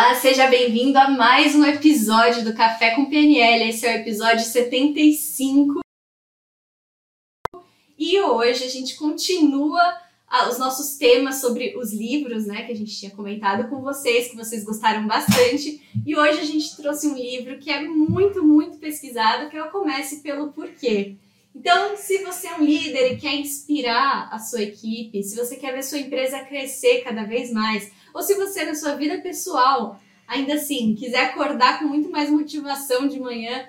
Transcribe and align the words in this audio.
Olá, 0.00 0.14
seja 0.14 0.46
bem-vindo 0.46 0.96
a 0.96 1.10
mais 1.10 1.56
um 1.56 1.64
episódio 1.64 2.44
do 2.44 2.54
Café 2.54 2.94
com 2.94 3.06
PNL. 3.06 3.68
Esse 3.68 3.84
é 3.84 3.96
o 3.96 3.98
episódio 3.98 4.44
75. 4.44 5.80
E 7.98 8.20
hoje 8.20 8.62
a 8.62 8.68
gente 8.68 8.94
continua 8.94 9.82
ah, 10.28 10.48
os 10.48 10.56
nossos 10.56 10.96
temas 10.96 11.40
sobre 11.40 11.76
os 11.76 11.92
livros, 11.92 12.46
né, 12.46 12.62
que 12.62 12.70
a 12.70 12.76
gente 12.76 12.96
tinha 12.96 13.10
comentado 13.10 13.68
com 13.68 13.82
vocês, 13.82 14.28
que 14.28 14.36
vocês 14.36 14.62
gostaram 14.62 15.04
bastante. 15.04 15.82
E 16.06 16.16
hoje 16.16 16.38
a 16.38 16.44
gente 16.44 16.76
trouxe 16.76 17.08
um 17.08 17.16
livro 17.16 17.58
que 17.58 17.68
é 17.68 17.82
muito, 17.82 18.40
muito 18.40 18.78
pesquisado, 18.78 19.50
que 19.50 19.56
é 19.56 19.64
o 19.64 19.72
Comece 19.72 20.22
pelo 20.22 20.52
Porquê. 20.52 21.16
Então, 21.52 21.96
se 21.96 22.18
você 22.18 22.46
é 22.46 22.54
um 22.54 22.64
líder 22.64 23.14
e 23.14 23.16
quer 23.16 23.34
inspirar 23.34 24.28
a 24.30 24.38
sua 24.38 24.62
equipe, 24.62 25.24
se 25.24 25.34
você 25.34 25.56
quer 25.56 25.72
ver 25.72 25.82
sua 25.82 25.98
empresa 25.98 26.44
crescer 26.44 27.02
cada 27.02 27.24
vez 27.24 27.52
mais, 27.52 27.90
ou 28.18 28.22
se 28.24 28.34
você 28.34 28.64
na 28.64 28.74
sua 28.74 28.96
vida 28.96 29.18
pessoal, 29.18 30.00
ainda 30.26 30.54
assim, 30.54 30.96
quiser 30.96 31.26
acordar 31.26 31.78
com 31.78 31.84
muito 31.84 32.10
mais 32.10 32.28
motivação 32.28 33.06
de 33.06 33.20
manhã, 33.20 33.64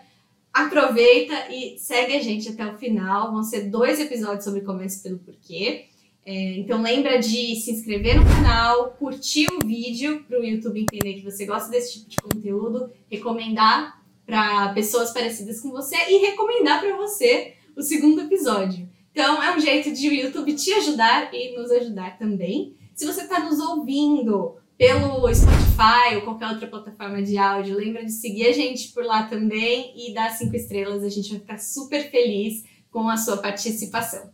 aproveita 0.51 1.53
e 1.53 1.77
segue 1.77 2.15
a 2.15 2.19
gente 2.19 2.49
até 2.49 2.65
o 2.65 2.75
final. 2.75 3.31
Vão 3.31 3.43
ser 3.43 3.69
dois 3.69 3.99
episódios 3.99 4.43
sobre 4.43 4.61
Comece 4.61 5.03
pelo 5.03 5.19
Porquê. 5.19 5.85
É, 6.25 6.57
então 6.57 6.81
lembra 6.81 7.19
de 7.19 7.55
se 7.57 7.71
inscrever 7.71 8.15
no 8.15 8.25
canal, 8.25 8.95
curtir 8.97 9.45
o 9.53 9.63
vídeo 9.67 10.25
para 10.27 10.39
o 10.39 10.43
YouTube 10.43 10.81
entender 10.81 11.13
que 11.13 11.23
você 11.23 11.45
gosta 11.45 11.69
desse 11.69 11.99
tipo 11.99 12.09
de 12.09 12.17
conteúdo, 12.17 12.91
recomendar 13.07 14.01
para 14.25 14.73
pessoas 14.73 15.11
parecidas 15.11 15.61
com 15.61 15.69
você 15.69 15.95
e 16.09 16.25
recomendar 16.25 16.81
para 16.81 16.95
você 16.97 17.53
o 17.75 17.83
segundo 17.83 18.21
episódio. 18.23 18.89
Então 19.11 19.43
é 19.43 19.55
um 19.55 19.59
jeito 19.59 19.91
de 19.91 20.09
o 20.09 20.13
YouTube 20.13 20.55
te 20.55 20.73
ajudar 20.73 21.31
e 21.31 21.55
nos 21.55 21.69
ajudar 21.69 22.17
também. 22.17 22.78
Se 22.99 23.05
você 23.05 23.21
está 23.21 23.39
nos 23.39 23.57
ouvindo 23.59 24.57
pelo 24.77 25.33
Spotify 25.33 26.15
ou 26.15 26.21
qualquer 26.23 26.49
outra 26.49 26.67
plataforma 26.67 27.23
de 27.23 27.37
áudio, 27.37 27.77
lembra 27.77 28.03
de 28.03 28.11
seguir 28.11 28.47
a 28.47 28.51
gente 28.51 28.89
por 28.89 29.05
lá 29.05 29.23
também 29.23 29.93
e 29.95 30.13
dar 30.13 30.31
cinco 30.31 30.53
estrelas. 30.57 31.01
A 31.01 31.07
gente 31.07 31.29
vai 31.29 31.39
ficar 31.39 31.59
super 31.59 32.11
feliz 32.11 32.65
com 32.91 33.07
a 33.07 33.15
sua 33.15 33.37
participação. 33.37 34.29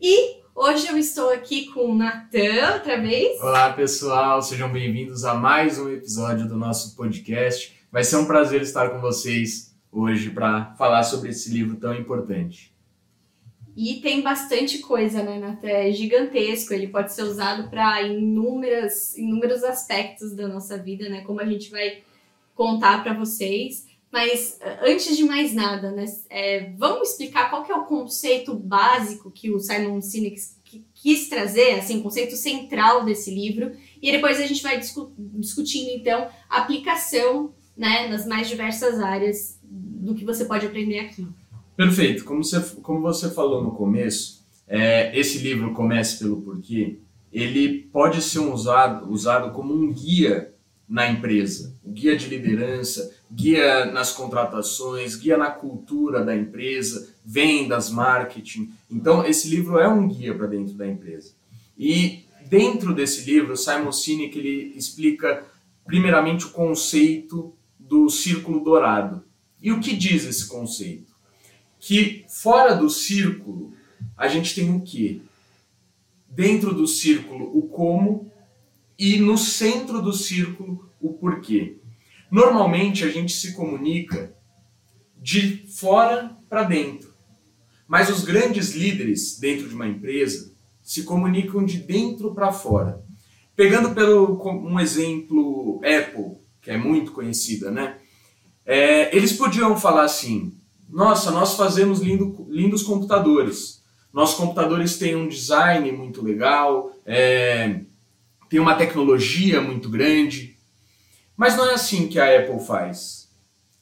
E 0.00 0.36
hoje 0.54 0.86
eu 0.86 0.96
estou 0.96 1.30
aqui 1.30 1.66
com 1.72 1.90
o 1.90 1.94
Natan 1.96 2.74
outra 2.74 3.00
vez. 3.00 3.40
Olá 3.40 3.72
pessoal, 3.72 4.40
sejam 4.40 4.70
bem-vindos 4.70 5.24
a 5.24 5.34
mais 5.34 5.76
um 5.76 5.90
episódio 5.90 6.46
do 6.46 6.56
nosso 6.56 6.94
podcast. 6.94 7.74
Vai 7.90 8.04
ser 8.04 8.18
um 8.18 8.24
prazer 8.24 8.62
estar 8.62 8.90
com 8.90 9.00
vocês 9.00 9.74
hoje 9.90 10.30
para 10.30 10.76
falar 10.76 11.02
sobre 11.02 11.30
esse 11.30 11.50
livro 11.50 11.74
tão 11.74 11.92
importante. 11.92 12.72
E 13.82 13.94
tem 14.02 14.20
bastante 14.20 14.76
coisa, 14.80 15.22
né, 15.22 15.38
Natan? 15.38 15.66
É 15.66 15.90
gigantesco, 15.90 16.74
ele 16.74 16.88
pode 16.88 17.14
ser 17.14 17.22
usado 17.22 17.70
para 17.70 18.02
inúmeras, 18.02 19.16
inúmeros 19.16 19.64
aspectos 19.64 20.34
da 20.34 20.46
nossa 20.46 20.76
vida, 20.76 21.08
né? 21.08 21.22
Como 21.22 21.40
a 21.40 21.46
gente 21.46 21.70
vai 21.70 22.02
contar 22.54 23.02
para 23.02 23.14
vocês. 23.14 23.86
Mas 24.12 24.58
antes 24.82 25.16
de 25.16 25.24
mais 25.24 25.54
nada, 25.54 25.92
né, 25.92 26.04
é, 26.28 26.72
vamos 26.76 27.12
explicar 27.12 27.48
qual 27.48 27.64
que 27.64 27.72
é 27.72 27.74
o 27.74 27.86
conceito 27.86 28.52
básico 28.52 29.30
que 29.30 29.50
o 29.50 29.58
Simon 29.58 30.02
Sinek 30.02 30.38
quis 30.92 31.30
trazer, 31.30 31.76
assim, 31.78 32.00
o 32.00 32.02
conceito 32.02 32.36
central 32.36 33.04
desse 33.04 33.32
livro, 33.32 33.72
e 34.02 34.12
depois 34.12 34.38
a 34.40 34.46
gente 34.46 34.62
vai 34.62 34.78
discu 34.78 35.10
discutindo 35.16 35.88
então 35.90 36.28
a 36.50 36.58
aplicação, 36.58 37.54
né, 37.74 38.08
nas 38.08 38.26
mais 38.26 38.46
diversas 38.46 39.00
áreas 39.00 39.58
do 39.62 40.14
que 40.14 40.24
você 40.24 40.44
pode 40.44 40.66
aprender 40.66 40.98
aqui. 40.98 41.26
Perfeito. 41.80 42.26
Como 42.26 42.44
você, 42.44 42.60
como 42.82 43.00
você 43.00 43.30
falou 43.30 43.64
no 43.64 43.70
começo, 43.70 44.44
é, 44.68 45.18
esse 45.18 45.38
livro 45.38 45.72
Comece 45.72 46.18
pelo 46.18 46.42
Porquê, 46.42 46.98
ele 47.32 47.88
pode 47.90 48.20
ser 48.20 48.40
usado, 48.40 49.10
usado 49.10 49.50
como 49.52 49.72
um 49.72 49.90
guia 49.90 50.52
na 50.86 51.10
empresa, 51.10 51.74
guia 51.82 52.14
de 52.14 52.28
liderança, 52.28 53.10
guia 53.32 53.86
nas 53.86 54.12
contratações, 54.12 55.16
guia 55.16 55.38
na 55.38 55.50
cultura 55.50 56.22
da 56.22 56.36
empresa, 56.36 57.14
vendas, 57.24 57.88
marketing. 57.88 58.70
Então, 58.90 59.24
esse 59.24 59.48
livro 59.48 59.78
é 59.78 59.88
um 59.88 60.06
guia 60.06 60.34
para 60.34 60.48
dentro 60.48 60.74
da 60.74 60.86
empresa. 60.86 61.32
E 61.78 62.26
dentro 62.50 62.94
desse 62.94 63.24
livro, 63.24 63.56
Simon 63.56 63.90
Sinek 63.90 64.38
ele 64.38 64.74
explica 64.76 65.46
primeiramente 65.86 66.44
o 66.44 66.50
conceito 66.50 67.54
do 67.78 68.10
círculo 68.10 68.62
dourado. 68.62 69.24
E 69.62 69.72
o 69.72 69.80
que 69.80 69.96
diz 69.96 70.26
esse 70.26 70.46
conceito? 70.46 71.09
Que 71.80 72.24
fora 72.28 72.74
do 72.74 72.88
círculo, 72.88 73.72
a 74.16 74.28
gente 74.28 74.54
tem 74.54 74.70
o 74.70 74.82
quê? 74.82 75.22
Dentro 76.28 76.74
do 76.74 76.86
círculo, 76.86 77.50
o 77.56 77.62
como, 77.62 78.30
e 78.98 79.18
no 79.18 79.38
centro 79.38 80.02
do 80.02 80.12
círculo, 80.12 80.88
o 81.00 81.14
porquê. 81.14 81.78
Normalmente 82.30 83.02
a 83.02 83.08
gente 83.08 83.32
se 83.32 83.54
comunica 83.54 84.32
de 85.16 85.66
fora 85.66 86.36
para 86.48 86.64
dentro. 86.64 87.10
Mas 87.88 88.08
os 88.08 88.22
grandes 88.22 88.74
líderes 88.74 89.38
dentro 89.40 89.68
de 89.68 89.74
uma 89.74 89.88
empresa 89.88 90.52
se 90.82 91.02
comunicam 91.02 91.64
de 91.64 91.78
dentro 91.78 92.34
para 92.34 92.52
fora. 92.52 93.02
Pegando 93.56 93.94
pelo 93.94 94.40
um 94.46 94.78
exemplo 94.78 95.80
Apple, 95.84 96.36
que 96.62 96.70
é 96.70 96.76
muito 96.76 97.12
conhecida, 97.12 97.70
né? 97.70 97.98
É, 98.64 99.14
eles 99.16 99.32
podiam 99.32 99.76
falar 99.76 100.04
assim: 100.04 100.59
nossa, 100.90 101.30
nós 101.30 101.54
fazemos 101.54 102.00
lindo, 102.00 102.46
lindos 102.48 102.82
computadores. 102.82 103.82
Nossos 104.12 104.36
computadores 104.36 104.98
têm 104.98 105.14
um 105.14 105.28
design 105.28 105.92
muito 105.92 106.20
legal, 106.20 106.92
é, 107.06 107.82
tem 108.48 108.58
uma 108.58 108.74
tecnologia 108.74 109.60
muito 109.60 109.88
grande. 109.88 110.56
Mas 111.36 111.56
não 111.56 111.70
é 111.70 111.74
assim 111.74 112.08
que 112.08 112.18
a 112.18 112.40
Apple 112.40 112.64
faz. 112.66 113.30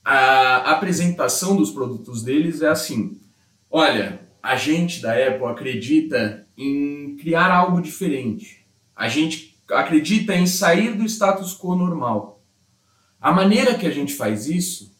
A 0.05 0.71
apresentação 0.73 1.57
dos 1.57 1.71
produtos 1.71 2.23
deles 2.23 2.61
é 2.63 2.69
assim: 2.69 3.19
olha, 3.71 4.21
a 4.43 4.55
gente 4.55 5.01
da 5.01 5.13
Apple 5.13 5.47
acredita 5.47 6.47
em 6.57 7.17
criar 7.17 7.53
algo 7.53 7.81
diferente. 7.81 8.67
A 8.95 9.09
gente 9.09 9.59
acredita 9.71 10.35
em 10.35 10.47
sair 10.47 10.95
do 10.95 11.05
status 11.05 11.57
quo 11.57 11.75
normal. 11.75 12.43
A 13.21 13.33
maneira 13.33 13.75
que 13.75 13.87
a 13.87 13.91
gente 13.91 14.15
faz 14.15 14.47
isso 14.49 14.95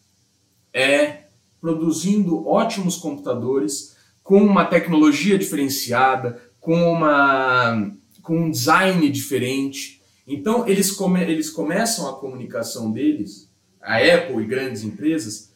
é 0.73 1.28
produzindo 1.59 2.47
ótimos 2.47 2.97
computadores 2.97 3.95
com 4.23 4.43
uma 4.43 4.65
tecnologia 4.65 5.37
diferenciada, 5.37 6.41
com, 6.59 6.75
uma, 6.91 7.91
com 8.21 8.41
um 8.41 8.51
design 8.51 9.09
diferente. 9.09 10.01
Então, 10.27 10.67
eles, 10.67 10.91
come, 10.91 11.21
eles 11.21 11.49
começam 11.49 12.07
a 12.07 12.13
comunicação 12.19 12.91
deles, 12.91 13.49
a 13.81 13.97
Apple 13.97 14.43
e 14.43 14.47
grandes 14.47 14.83
empresas, 14.83 15.53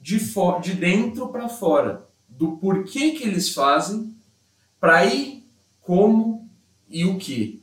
de, 0.00 0.18
for, 0.18 0.60
de 0.60 0.72
dentro 0.72 1.28
para 1.28 1.48
fora, 1.48 2.08
do 2.28 2.56
porquê 2.56 3.12
que 3.12 3.24
eles 3.24 3.54
fazem, 3.54 4.14
para 4.80 5.04
ir, 5.06 5.44
como 5.80 6.48
e 6.88 7.04
o 7.04 7.18
que. 7.18 7.62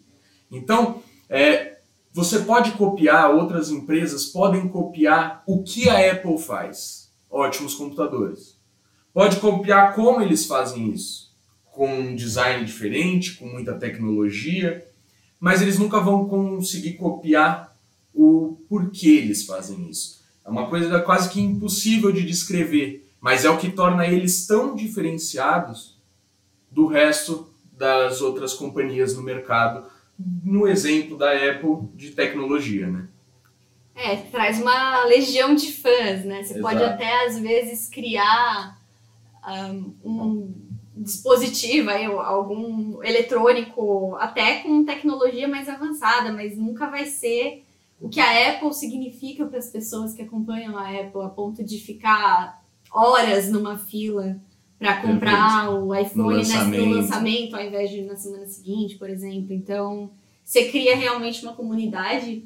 Então, 0.51 1.01
é, 1.29 1.79
você 2.13 2.39
pode 2.39 2.71
copiar, 2.71 3.31
outras 3.31 3.69
empresas 3.69 4.25
podem 4.25 4.69
copiar 4.69 5.43
o 5.45 5.63
que 5.63 5.89
a 5.89 6.11
Apple 6.11 6.37
faz. 6.37 7.04
Ótimos 7.35 7.75
computadores. 7.75 8.55
Pode 9.13 9.41
copiar 9.41 9.93
como 9.93 10.21
eles 10.21 10.45
fazem 10.45 10.93
isso. 10.93 11.35
Com 11.69 11.85
um 11.85 12.15
design 12.15 12.63
diferente, 12.63 13.35
com 13.35 13.45
muita 13.45 13.73
tecnologia, 13.73 14.87
mas 15.37 15.61
eles 15.61 15.77
nunca 15.77 15.99
vão 15.99 16.29
conseguir 16.29 16.93
copiar 16.93 17.75
o 18.13 18.57
porquê 18.69 19.09
eles 19.09 19.45
fazem 19.45 19.89
isso. 19.89 20.23
É 20.45 20.49
uma 20.49 20.69
coisa 20.69 21.01
quase 21.01 21.29
que 21.29 21.41
impossível 21.41 22.09
de 22.09 22.23
descrever, 22.23 23.05
mas 23.19 23.43
é 23.43 23.49
o 23.49 23.57
que 23.57 23.69
torna 23.69 24.07
eles 24.07 24.47
tão 24.47 24.73
diferenciados 24.73 25.97
do 26.71 26.85
resto 26.87 27.49
das 27.77 28.21
outras 28.21 28.53
companhias 28.53 29.13
no 29.13 29.21
mercado 29.21 29.85
no 30.17 30.65
exemplo 30.65 31.17
da 31.17 31.33
Apple 31.33 31.89
de 31.95 32.11
tecnologia, 32.11 32.87
né? 32.87 33.09
É, 33.95 34.17
traz 34.17 34.61
uma 34.61 35.05
legião 35.05 35.55
de 35.55 35.71
fãs, 35.71 36.25
né? 36.25 36.43
Você 36.43 36.53
Exato. 36.53 36.61
pode 36.61 36.83
até, 36.83 37.25
às 37.25 37.39
vezes, 37.39 37.87
criar 37.87 38.77
um, 39.47 39.93
um 40.03 40.53
dispositivo, 40.97 41.89
aí, 41.89 42.05
algum 42.05 43.01
eletrônico, 43.03 44.15
até 44.19 44.59
com 44.59 44.83
tecnologia 44.83 45.47
mais 45.47 45.69
avançada, 45.69 46.31
mas 46.31 46.57
nunca 46.57 46.89
vai 46.89 47.05
ser 47.05 47.63
o 47.99 48.09
que 48.09 48.19
a 48.19 48.49
Apple 48.49 48.73
significa 48.73 49.45
para 49.45 49.59
as 49.59 49.69
pessoas 49.69 50.13
que 50.13 50.21
acompanham 50.21 50.77
a 50.77 50.89
Apple, 50.89 51.21
a 51.23 51.29
ponto 51.29 51.63
de 51.63 51.77
ficar 51.79 52.61
horas 52.91 53.49
numa 53.49 53.77
fila 53.77 54.39
para 54.77 55.01
comprar 55.01 55.67
Perfeito. 55.67 55.85
o 55.85 55.95
iPhone 55.95 56.23
no 56.23 56.37
lançamento. 56.37 56.85
No 56.85 56.95
lançamento 56.95 57.55
ao 57.55 57.63
invés 57.63 57.89
de 57.89 58.01
na 58.01 58.15
semana 58.15 58.45
seguinte, 58.47 58.97
por 58.97 59.09
exemplo. 59.09 59.53
Então, 59.53 60.11
você 60.43 60.69
cria 60.69 60.95
realmente 60.95 61.41
uma 61.43 61.53
comunidade. 61.53 62.45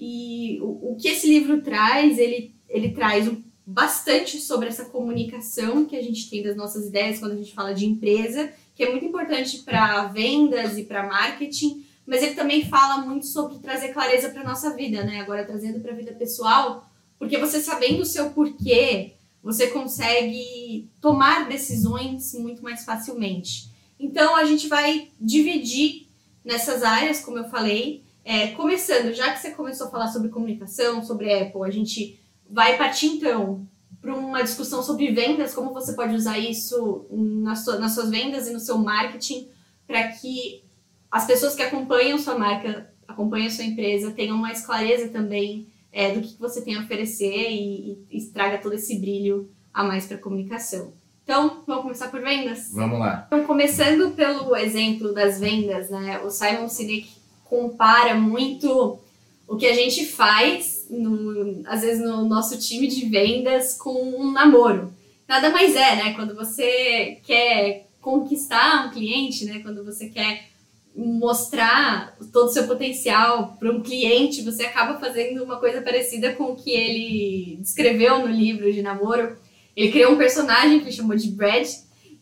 E 0.00 0.58
o, 0.62 0.92
o 0.92 0.96
que 0.96 1.08
esse 1.08 1.26
livro 1.26 1.60
traz, 1.60 2.18
ele, 2.18 2.54
ele 2.70 2.92
traz 2.92 3.28
um, 3.28 3.42
bastante 3.66 4.40
sobre 4.40 4.68
essa 4.68 4.86
comunicação 4.86 5.84
que 5.84 5.94
a 5.94 6.02
gente 6.02 6.30
tem 6.30 6.42
das 6.42 6.56
nossas 6.56 6.86
ideias 6.86 7.18
quando 7.18 7.32
a 7.32 7.36
gente 7.36 7.52
fala 7.52 7.74
de 7.74 7.84
empresa, 7.84 8.50
que 8.74 8.82
é 8.82 8.90
muito 8.90 9.04
importante 9.04 9.58
para 9.58 10.06
vendas 10.06 10.78
e 10.78 10.84
para 10.84 11.06
marketing, 11.06 11.84
mas 12.06 12.22
ele 12.22 12.34
também 12.34 12.66
fala 12.66 13.04
muito 13.04 13.26
sobre 13.26 13.58
trazer 13.58 13.92
clareza 13.92 14.30
para 14.30 14.42
nossa 14.42 14.74
vida, 14.74 15.04
né? 15.04 15.20
Agora 15.20 15.44
trazendo 15.44 15.80
para 15.80 15.92
a 15.92 15.94
vida 15.94 16.12
pessoal, 16.12 16.90
porque 17.18 17.36
você 17.36 17.60
sabendo 17.60 18.00
o 18.00 18.06
seu 18.06 18.30
porquê, 18.30 19.12
você 19.42 19.66
consegue 19.66 20.88
tomar 20.98 21.46
decisões 21.46 22.32
muito 22.34 22.62
mais 22.62 22.84
facilmente. 22.84 23.70
Então 23.98 24.34
a 24.34 24.44
gente 24.46 24.66
vai 24.66 25.08
dividir 25.20 26.06
nessas 26.42 26.82
áreas, 26.82 27.20
como 27.20 27.36
eu 27.36 27.44
falei, 27.44 28.02
é, 28.24 28.48
começando, 28.48 29.12
já 29.12 29.32
que 29.32 29.40
você 29.40 29.50
começou 29.50 29.86
a 29.86 29.90
falar 29.90 30.08
sobre 30.08 30.28
comunicação, 30.28 31.02
sobre 31.02 31.32
Apple, 31.32 31.62
a 31.64 31.70
gente 31.70 32.20
vai 32.48 32.76
partir 32.76 33.06
então 33.06 33.66
para 34.00 34.14
uma 34.14 34.42
discussão 34.42 34.82
sobre 34.82 35.10
vendas, 35.12 35.54
como 35.54 35.72
você 35.72 35.92
pode 35.92 36.14
usar 36.14 36.38
isso 36.38 37.06
nas, 37.10 37.64
sua, 37.64 37.78
nas 37.78 37.92
suas 37.92 38.10
vendas 38.10 38.48
e 38.48 38.52
no 38.52 38.60
seu 38.60 38.78
marketing 38.78 39.48
para 39.86 40.08
que 40.08 40.64
as 41.10 41.26
pessoas 41.26 41.54
que 41.54 41.62
acompanham 41.62 42.18
sua 42.18 42.38
marca, 42.38 42.90
acompanham 43.06 43.50
sua 43.50 43.64
empresa, 43.64 44.12
tenham 44.12 44.36
mais 44.36 44.64
clareza 44.64 45.08
também 45.08 45.66
é, 45.92 46.12
do 46.12 46.20
que 46.20 46.38
você 46.38 46.62
tem 46.62 46.76
a 46.76 46.80
oferecer 46.80 47.50
e, 47.50 48.06
e, 48.10 48.18
e 48.18 48.26
traga 48.26 48.58
todo 48.58 48.74
esse 48.74 48.98
brilho 48.98 49.50
a 49.74 49.82
mais 49.82 50.06
para 50.06 50.16
a 50.16 50.20
comunicação. 50.20 50.92
Então, 51.24 51.62
vamos 51.66 51.82
começar 51.82 52.08
por 52.08 52.20
vendas? 52.20 52.70
Vamos 52.72 52.98
lá. 52.98 53.24
Então, 53.26 53.44
começando 53.44 54.12
pelo 54.12 54.56
exemplo 54.56 55.12
das 55.12 55.38
vendas, 55.38 55.90
né? 55.90 56.18
O 56.20 56.30
Simon 56.30 56.68
Sinek 56.68 57.08
compara 57.50 58.14
muito 58.14 59.00
o 59.48 59.56
que 59.56 59.66
a 59.66 59.74
gente 59.74 60.06
faz, 60.06 60.86
no, 60.88 61.62
às 61.66 61.80
vezes, 61.82 62.00
no 62.00 62.24
nosso 62.24 62.56
time 62.56 62.86
de 62.86 63.06
vendas 63.06 63.76
com 63.76 63.90
um 63.90 64.30
namoro. 64.30 64.94
Nada 65.28 65.50
mais 65.50 65.74
é, 65.74 65.96
né? 65.96 66.14
Quando 66.14 66.36
você 66.36 67.18
quer 67.24 67.88
conquistar 68.00 68.86
um 68.86 68.90
cliente, 68.92 69.44
né? 69.44 69.58
Quando 69.58 69.84
você 69.84 70.08
quer 70.08 70.48
mostrar 70.94 72.16
todo 72.32 72.46
o 72.46 72.52
seu 72.52 72.66
potencial 72.68 73.56
para 73.58 73.72
um 73.72 73.80
cliente, 73.80 74.42
você 74.42 74.64
acaba 74.64 75.00
fazendo 75.00 75.42
uma 75.42 75.56
coisa 75.56 75.82
parecida 75.82 76.32
com 76.34 76.44
o 76.44 76.56
que 76.56 76.70
ele 76.70 77.58
descreveu 77.60 78.20
no 78.20 78.28
livro 78.28 78.72
de 78.72 78.82
namoro. 78.82 79.36
Ele 79.76 79.90
criou 79.90 80.12
um 80.12 80.18
personagem 80.18 80.80
que 80.80 80.92
chamou 80.92 81.16
de 81.16 81.30
Brad 81.30 81.66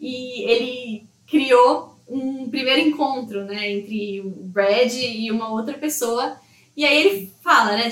e 0.01 0.43
ele 0.51 1.05
criou 1.27 1.98
um 2.09 2.49
primeiro 2.49 2.81
encontro, 2.81 3.45
né, 3.45 3.71
entre 3.71 4.21
o 4.21 4.31
Brad 4.31 4.93
e 4.95 5.31
uma 5.31 5.51
outra 5.53 5.75
pessoa. 5.75 6.37
E 6.77 6.85
aí 6.85 6.97
ele 6.97 7.33
fala, 7.43 7.77
né, 7.77 7.91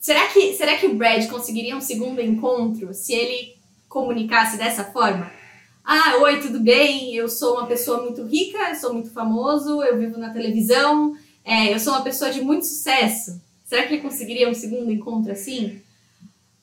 será 0.00 0.26
que 0.28 0.54
será 0.54 0.76
que 0.76 0.86
o 0.86 0.94
Brad 0.94 1.28
conseguiria 1.28 1.76
um 1.76 1.80
segundo 1.80 2.20
encontro 2.20 2.92
se 2.92 3.12
ele 3.12 3.54
comunicasse 3.88 4.56
dessa 4.56 4.84
forma? 4.84 5.30
Ah, 5.84 6.16
oi, 6.20 6.40
tudo 6.40 6.58
bem? 6.58 7.14
Eu 7.14 7.28
sou 7.28 7.54
uma 7.54 7.66
pessoa 7.66 8.02
muito 8.02 8.24
rica, 8.24 8.58
eu 8.70 8.74
sou 8.74 8.92
muito 8.92 9.10
famoso, 9.10 9.82
eu 9.84 9.96
vivo 9.96 10.18
na 10.18 10.30
televisão, 10.30 11.14
é, 11.44 11.72
eu 11.72 11.78
sou 11.78 11.92
uma 11.92 12.02
pessoa 12.02 12.30
de 12.30 12.40
muito 12.40 12.66
sucesso. 12.66 13.40
Será 13.64 13.84
que 13.86 13.94
ele 13.94 14.02
conseguiria 14.02 14.48
um 14.48 14.54
segundo 14.54 14.90
encontro 14.90 15.30
assim? 15.30 15.80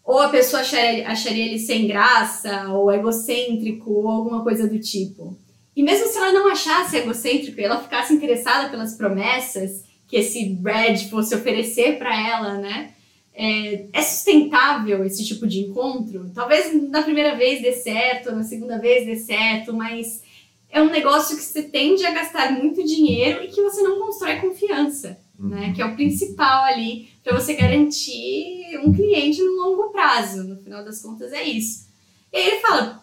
Ou 0.04 0.20
a 0.20 0.28
pessoa 0.28 0.62
acharia, 0.62 1.08
acharia 1.08 1.46
ele 1.46 1.58
sem 1.58 1.88
graça, 1.88 2.68
ou 2.70 2.92
egocêntrico, 2.92 3.90
ou 3.92 4.10
alguma 4.10 4.44
coisa 4.44 4.68
do 4.68 4.78
tipo. 4.78 5.38
E 5.76 5.82
mesmo 5.82 6.08
se 6.08 6.18
ela 6.18 6.32
não 6.32 6.52
achasse 6.52 6.98
egocêntrico 6.98 7.60
e 7.60 7.64
ela 7.64 7.82
ficasse 7.82 8.14
interessada 8.14 8.70
pelas 8.70 8.96
promessas 8.96 9.84
que 10.08 10.18
esse 10.18 10.46
Brad 10.50 11.10
fosse 11.10 11.34
oferecer 11.34 11.98
para 11.98 12.16
ela, 12.16 12.58
né? 12.58 12.92
É, 13.36 13.88
é, 13.92 14.02
sustentável 14.04 15.04
esse 15.04 15.26
tipo 15.26 15.48
de 15.48 15.62
encontro? 15.62 16.30
Talvez 16.36 16.72
na 16.90 17.02
primeira 17.02 17.36
vez 17.36 17.64
dê 17.64 17.72
certo, 17.72 18.32
na 18.32 18.44
segunda 18.44 18.78
vez 18.78 19.08
dê 19.08 19.16
certo, 19.16 19.74
mas 19.74 20.22
é 20.70 20.80
um 20.80 20.90
negócio 20.92 21.36
que 21.36 21.42
você 21.42 21.64
tende 21.64 22.06
a 22.06 22.12
gastar 22.12 22.52
muito 22.52 22.84
dinheiro 22.84 23.44
e 23.44 23.48
que 23.48 23.62
você 23.62 23.82
não 23.82 24.00
constrói 24.00 24.36
confiança, 24.36 25.18
uhum. 25.40 25.50
né? 25.50 25.74
Que 25.76 25.82
é 25.82 25.86
o 25.86 25.96
principal 25.96 26.66
ali 26.66 27.10
para 27.24 27.34
você 27.40 27.56
garantir 27.56 28.80
um 28.84 28.94
cliente 28.94 29.42
no 29.42 29.56
longo 29.56 29.90
prazo. 29.90 30.44
No 30.44 30.58
final 30.58 30.86
das 30.86 31.02
contas, 31.02 31.34
é 31.34 31.44
isso. 31.44 31.88
E 32.32 32.38
aí 32.38 32.48
ele 32.48 32.60
fala: 32.60 33.03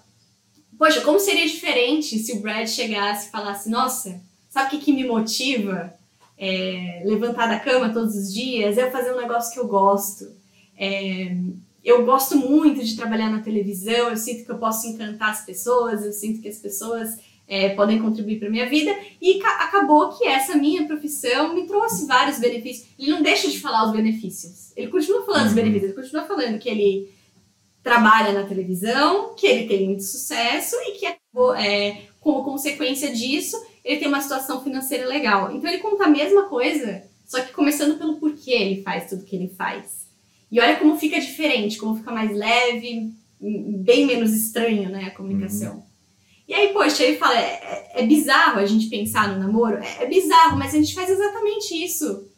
Poxa, 0.80 1.00
como 1.02 1.20
seria 1.20 1.46
diferente 1.46 2.18
se 2.18 2.32
o 2.32 2.40
Brad 2.40 2.66
chegasse 2.66 3.28
e 3.28 3.30
falasse: 3.30 3.70
Nossa, 3.70 4.20
sabe 4.48 4.66
o 4.66 4.70
que, 4.70 4.86
que 4.86 4.92
me 4.92 5.06
motiva? 5.06 5.94
é, 6.40 7.02
levantar 7.04 7.48
da 7.48 7.60
cama 7.60 7.92
todos 7.92 8.16
os 8.16 8.32
dias, 8.32 8.78
é 8.78 8.90
fazer 8.90 9.12
um 9.12 9.20
negócio 9.20 9.52
que 9.52 9.60
eu 9.60 9.68
gosto. 9.68 10.26
É, 10.76 11.36
eu 11.84 12.06
gosto 12.06 12.34
muito 12.34 12.82
de 12.82 12.96
trabalhar 12.96 13.30
na 13.30 13.42
televisão, 13.42 14.08
eu 14.08 14.16
sinto 14.16 14.46
que 14.46 14.50
eu 14.50 14.56
posso 14.56 14.86
encantar 14.86 15.30
as 15.30 15.44
pessoas, 15.44 16.02
eu 16.02 16.12
sinto 16.12 16.40
que 16.40 16.48
as 16.48 16.56
pessoas 16.56 17.18
é, 17.46 17.70
podem 17.70 18.00
contribuir 18.00 18.38
para 18.38 18.48
minha 18.48 18.68
vida 18.70 18.96
e 19.20 19.42
acabou 19.42 20.16
que 20.16 20.26
essa 20.26 20.56
minha 20.56 20.86
profissão 20.86 21.54
me 21.54 21.66
trouxe 21.66 22.06
vários 22.06 22.38
benefícios. 22.38 22.88
Ele 22.98 23.10
não 23.10 23.22
deixa 23.22 23.50
de 23.50 23.60
falar 23.60 23.86
os 23.86 23.92
benefícios, 23.92 24.72
ele 24.74 24.88
continua 24.88 25.26
falando 25.26 25.44
os 25.44 25.50
uhum. 25.50 25.56
benefícios, 25.56 25.90
ele 25.90 26.00
continua 26.00 26.24
falando 26.24 26.58
que 26.58 26.70
ele 26.70 27.12
trabalha 27.82 28.32
na 28.32 28.46
televisão, 28.46 29.34
que 29.34 29.46
ele 29.46 29.66
tem 29.66 29.86
muito 29.86 30.02
sucesso 30.02 30.76
e 30.76 30.92
que 30.92 31.06
é, 31.56 32.02
como 32.20 32.44
consequência 32.44 33.12
disso 33.12 33.56
ele 33.84 33.98
tem 33.98 34.08
uma 34.08 34.20
situação 34.20 34.62
financeira 34.62 35.06
legal. 35.06 35.54
Então 35.54 35.70
ele 35.70 35.82
conta 35.82 36.04
a 36.04 36.10
mesma 36.10 36.44
coisa, 36.44 37.02
só 37.24 37.40
que 37.40 37.52
começando 37.52 37.98
pelo 37.98 38.16
porquê 38.16 38.52
ele 38.52 38.82
faz 38.82 39.08
tudo 39.08 39.24
que 39.24 39.34
ele 39.36 39.48
faz. 39.48 40.08
E 40.50 40.60
olha 40.60 40.76
como 40.76 40.98
fica 40.98 41.20
diferente, 41.20 41.78
como 41.78 41.96
fica 41.96 42.10
mais 42.10 42.36
leve, 42.36 43.12
bem 43.40 44.04
menos 44.06 44.32
estranho, 44.32 44.90
né, 44.90 45.04
a 45.04 45.10
comunicação. 45.10 45.76
Uhum. 45.76 45.90
E 46.50 46.54
aí, 46.54 46.72
poxa, 46.72 47.04
ele 47.04 47.16
fala, 47.16 47.38
é, 47.38 47.92
é, 47.94 48.02
é, 48.02 48.06
bizarro 48.06 48.58
a 48.58 48.66
gente 48.66 48.88
pensar 48.88 49.28
no 49.28 49.38
namoro? 49.38 49.76
É, 49.76 50.02
é, 50.02 50.06
bizarro, 50.06 50.58
mas 50.58 50.74
a 50.74 50.78
gente 50.78 50.92
faz 50.92 51.08
exatamente 51.08 51.72
isso. 51.72 52.28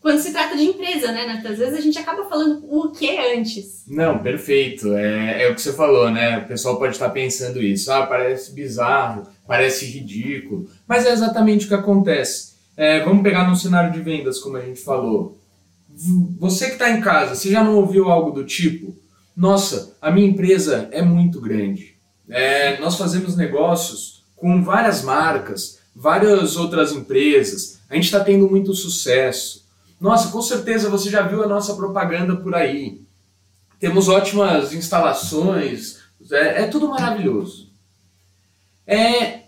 Quando 0.00 0.20
se 0.20 0.32
trata 0.32 0.56
de 0.56 0.62
empresa, 0.62 1.10
né, 1.10 1.26
Nathan? 1.26 1.50
Às 1.50 1.58
vezes 1.58 1.78
a 1.78 1.80
gente 1.80 1.98
acaba 1.98 2.28
falando 2.28 2.64
o 2.68 2.92
que 2.92 3.18
antes. 3.18 3.84
Não, 3.88 4.18
perfeito. 4.18 4.94
É, 4.94 5.42
é 5.42 5.50
o 5.50 5.54
que 5.54 5.60
você 5.60 5.72
falou, 5.72 6.10
né? 6.10 6.38
O 6.38 6.46
pessoal 6.46 6.78
pode 6.78 6.92
estar 6.92 7.10
pensando 7.10 7.60
isso. 7.60 7.90
Ah, 7.90 8.06
parece 8.06 8.52
bizarro 8.52 9.26
parece 9.48 9.86
ridículo, 9.86 10.68
mas 10.86 11.06
é 11.06 11.10
exatamente 11.10 11.64
o 11.64 11.68
que 11.68 11.74
acontece. 11.74 12.52
É, 12.76 13.02
vamos 13.02 13.22
pegar 13.22 13.48
no 13.48 13.56
cenário 13.56 13.90
de 13.90 14.00
vendas, 14.00 14.38
como 14.38 14.58
a 14.58 14.60
gente 14.60 14.78
falou. 14.78 15.40
Você 16.38 16.66
que 16.66 16.72
está 16.74 16.90
em 16.90 17.00
casa, 17.00 17.34
você 17.34 17.50
já 17.50 17.64
não 17.64 17.76
ouviu 17.76 18.10
algo 18.10 18.30
do 18.30 18.44
tipo? 18.44 18.94
Nossa, 19.34 19.96
a 20.02 20.10
minha 20.10 20.28
empresa 20.28 20.88
é 20.92 21.00
muito 21.00 21.40
grande. 21.40 21.96
É, 22.28 22.78
nós 22.78 22.96
fazemos 22.96 23.36
negócios 23.36 24.22
com 24.36 24.62
várias 24.62 25.02
marcas, 25.02 25.78
várias 25.96 26.56
outras 26.56 26.92
empresas. 26.92 27.80
A 27.88 27.94
gente 27.94 28.04
está 28.04 28.20
tendo 28.20 28.48
muito 28.48 28.74
sucesso. 28.74 29.66
Nossa, 30.00 30.30
com 30.30 30.40
certeza 30.40 30.88
você 30.88 31.10
já 31.10 31.22
viu 31.22 31.42
a 31.42 31.48
nossa 31.48 31.74
propaganda 31.74 32.36
por 32.36 32.54
aí. 32.54 33.02
Temos 33.80 34.08
ótimas 34.08 34.72
instalações, 34.72 35.98
é, 36.30 36.62
é 36.62 36.66
tudo 36.66 36.88
maravilhoso. 36.88 37.68
É, 38.86 39.42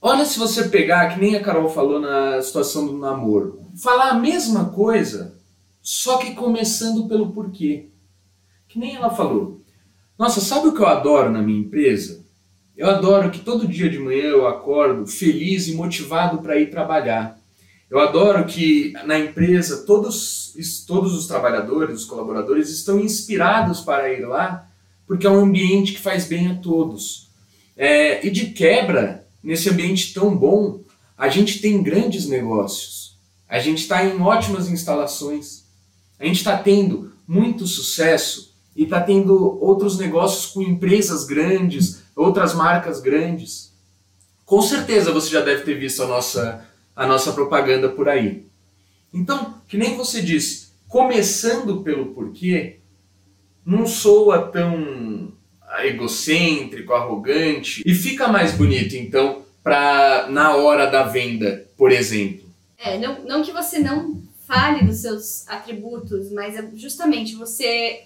olha 0.00 0.24
se 0.24 0.38
você 0.38 0.68
pegar, 0.68 1.14
que 1.14 1.20
nem 1.20 1.36
a 1.36 1.42
Carol 1.42 1.68
falou 1.68 2.00
na 2.00 2.40
situação 2.42 2.86
do 2.86 2.98
namoro, 2.98 3.60
falar 3.82 4.10
a 4.10 4.14
mesma 4.14 4.66
coisa, 4.70 5.34
só 5.80 6.18
que 6.18 6.34
começando 6.34 7.08
pelo 7.08 7.32
porquê. 7.32 7.88
Que 8.68 8.78
nem 8.78 8.94
ela 8.94 9.10
falou. 9.10 9.60
Nossa, 10.18 10.40
sabe 10.40 10.68
o 10.68 10.74
que 10.74 10.80
eu 10.80 10.86
adoro 10.86 11.30
na 11.30 11.42
minha 11.42 11.60
empresa? 11.60 12.24
Eu 12.76 12.88
adoro 12.88 13.30
que 13.30 13.40
todo 13.40 13.66
dia 13.66 13.88
de 13.88 13.98
manhã 13.98 14.24
eu 14.24 14.46
acordo 14.46 15.06
feliz 15.06 15.66
e 15.66 15.74
motivado 15.74 16.38
para 16.38 16.58
ir 16.58 16.70
trabalhar. 16.70 17.39
Eu 17.90 17.98
adoro 17.98 18.46
que 18.46 18.92
na 19.04 19.18
empresa 19.18 19.84
todos, 19.84 20.54
todos 20.86 21.12
os 21.12 21.26
trabalhadores, 21.26 22.00
os 22.00 22.04
colaboradores 22.04 22.70
estão 22.70 23.00
inspirados 23.00 23.80
para 23.80 24.12
ir 24.12 24.24
lá, 24.24 24.68
porque 25.06 25.26
é 25.26 25.30
um 25.30 25.40
ambiente 25.40 25.92
que 25.92 26.00
faz 26.00 26.24
bem 26.24 26.52
a 26.52 26.54
todos. 26.54 27.28
É, 27.76 28.24
e 28.24 28.30
de 28.30 28.46
quebra, 28.50 29.26
nesse 29.42 29.68
ambiente 29.68 30.14
tão 30.14 30.36
bom, 30.36 30.80
a 31.18 31.28
gente 31.28 31.60
tem 31.60 31.82
grandes 31.82 32.26
negócios. 32.26 33.18
A 33.48 33.58
gente 33.58 33.78
está 33.78 34.04
em 34.04 34.20
ótimas 34.20 34.70
instalações. 34.70 35.64
A 36.18 36.24
gente 36.24 36.36
está 36.36 36.56
tendo 36.56 37.12
muito 37.26 37.66
sucesso 37.66 38.54
e 38.76 38.84
está 38.84 39.00
tendo 39.00 39.58
outros 39.60 39.98
negócios 39.98 40.46
com 40.46 40.62
empresas 40.62 41.24
grandes, 41.24 42.02
outras 42.14 42.54
marcas 42.54 43.00
grandes. 43.00 43.72
Com 44.44 44.62
certeza 44.62 45.12
você 45.12 45.30
já 45.30 45.40
deve 45.40 45.62
ter 45.62 45.74
visto 45.74 46.02
a 46.02 46.06
nossa, 46.06 46.64
a 47.00 47.06
nossa 47.06 47.32
propaganda 47.32 47.88
por 47.88 48.10
aí. 48.10 48.44
Então, 49.10 49.54
que 49.66 49.78
nem 49.78 49.96
você 49.96 50.20
disse, 50.20 50.68
começando 50.86 51.80
pelo 51.82 52.12
porquê, 52.12 52.76
não 53.64 53.86
soa 53.86 54.48
tão 54.48 55.32
egocêntrico, 55.78 56.92
arrogante 56.92 57.82
e 57.86 57.94
fica 57.94 58.28
mais 58.28 58.52
bonito 58.52 58.94
então 58.96 59.42
para 59.62 60.26
na 60.28 60.56
hora 60.56 60.90
da 60.90 61.04
venda, 61.04 61.66
por 61.74 61.90
exemplo. 61.90 62.44
É, 62.76 62.98
não, 62.98 63.24
não 63.24 63.42
que 63.42 63.50
você 63.50 63.78
não 63.78 64.22
fale 64.46 64.84
dos 64.84 64.98
seus 64.98 65.48
atributos, 65.48 66.30
mas 66.30 66.54
é 66.54 66.68
justamente 66.74 67.34
você 67.34 68.02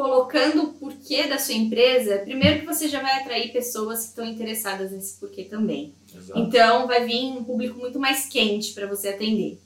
colocando 0.00 0.62
o 0.62 0.72
porquê 0.72 1.24
da 1.24 1.38
sua 1.38 1.52
empresa, 1.52 2.20
primeiro 2.20 2.60
que 2.60 2.64
você 2.66 2.88
já 2.88 3.02
vai 3.02 3.20
atrair 3.20 3.52
pessoas 3.52 4.00
que 4.00 4.08
estão 4.08 4.24
interessadas 4.24 4.92
nesse 4.92 5.20
porquê 5.20 5.44
também. 5.44 5.94
Exato. 6.10 6.40
Então, 6.40 6.86
vai 6.86 7.04
vir 7.04 7.26
um 7.26 7.44
público 7.44 7.78
muito 7.78 8.00
mais 8.00 8.24
quente 8.24 8.72
para 8.72 8.86
você 8.86 9.10
atender. 9.10 9.60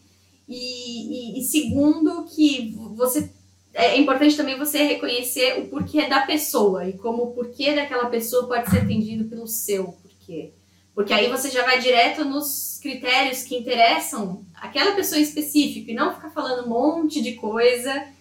E, 0.49 1.37
e, 1.37 1.39
e, 1.39 1.43
segundo, 1.45 2.25
que 2.25 2.75
você 2.97 3.31
é 3.73 3.97
importante 3.97 4.37
também 4.37 4.59
você 4.59 4.83
reconhecer 4.83 5.61
o 5.61 5.69
porquê 5.69 6.09
da 6.09 6.23
pessoa 6.23 6.85
e 6.89 6.95
como 6.95 7.23
o 7.23 7.33
porquê 7.33 7.73
daquela 7.73 8.07
pessoa 8.07 8.49
pode 8.49 8.69
ser 8.69 8.79
atendido 8.79 9.27
pelo 9.27 9.47
seu 9.47 9.85
porquê. 9.85 10.53
Porque 10.97 11.13
aí 11.13 11.31
você 11.31 11.49
já 11.49 11.65
vai 11.65 11.79
direto 11.79 12.25
nos 12.25 12.81
critérios 12.83 13.45
que 13.45 13.57
interessam 13.57 14.45
aquela 14.53 14.97
pessoa 14.97 15.21
em 15.21 15.23
específico 15.23 15.93
e 15.93 15.95
não 15.95 16.13
ficar 16.13 16.31
falando 16.31 16.67
um 16.67 16.71
monte 16.71 17.23
de 17.23 17.35
coisa 17.35 18.13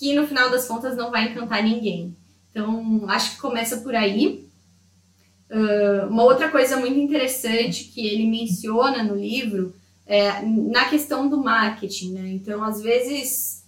que 0.00 0.14
no 0.14 0.26
final 0.26 0.48
das 0.48 0.66
contas 0.66 0.96
não 0.96 1.10
vai 1.10 1.26
encantar 1.28 1.62
ninguém. 1.62 2.16
Então, 2.50 3.04
acho 3.06 3.32
que 3.32 3.40
começa 3.42 3.76
por 3.76 3.94
aí. 3.94 4.48
Uh, 5.50 6.08
uma 6.08 6.24
outra 6.24 6.48
coisa 6.48 6.78
muito 6.78 6.98
interessante 6.98 7.84
que 7.84 8.06
ele 8.06 8.26
menciona 8.26 9.02
no 9.02 9.14
livro 9.14 9.74
é 10.06 10.40
na 10.42 10.86
questão 10.86 11.28
do 11.28 11.36
marketing, 11.36 12.12
né? 12.14 12.30
Então, 12.30 12.64
às 12.64 12.80
vezes, 12.80 13.62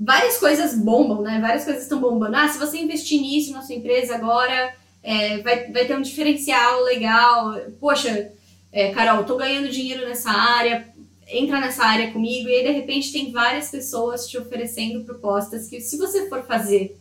várias 0.00 0.38
coisas 0.38 0.74
bombam, 0.74 1.20
né? 1.20 1.38
Várias 1.42 1.64
coisas 1.64 1.82
estão 1.82 2.00
bombando. 2.00 2.36
Ah, 2.36 2.48
se 2.48 2.58
você 2.58 2.78
investir 2.78 3.20
nisso 3.20 3.52
na 3.52 3.60
sua 3.60 3.74
empresa 3.74 4.14
agora, 4.14 4.74
é, 5.02 5.38
vai, 5.42 5.70
vai 5.70 5.84
ter 5.84 5.94
um 5.94 6.02
diferencial 6.02 6.82
legal. 6.84 7.54
Poxa, 7.78 8.32
é, 8.72 8.92
Carol, 8.92 9.24
tô 9.24 9.36
ganhando 9.36 9.68
dinheiro 9.68 10.08
nessa 10.08 10.30
área, 10.30 10.88
entra 11.34 11.60
nessa 11.60 11.84
área 11.84 12.12
comigo. 12.12 12.48
E 12.48 12.54
aí, 12.54 12.62
de 12.64 12.72
repente, 12.72 13.12
tem 13.12 13.32
várias 13.32 13.70
pessoas 13.70 14.28
te 14.28 14.38
oferecendo 14.38 15.04
propostas 15.04 15.68
que, 15.68 15.80
se 15.80 15.96
você 15.96 16.28
for 16.28 16.44
fazer 16.44 16.98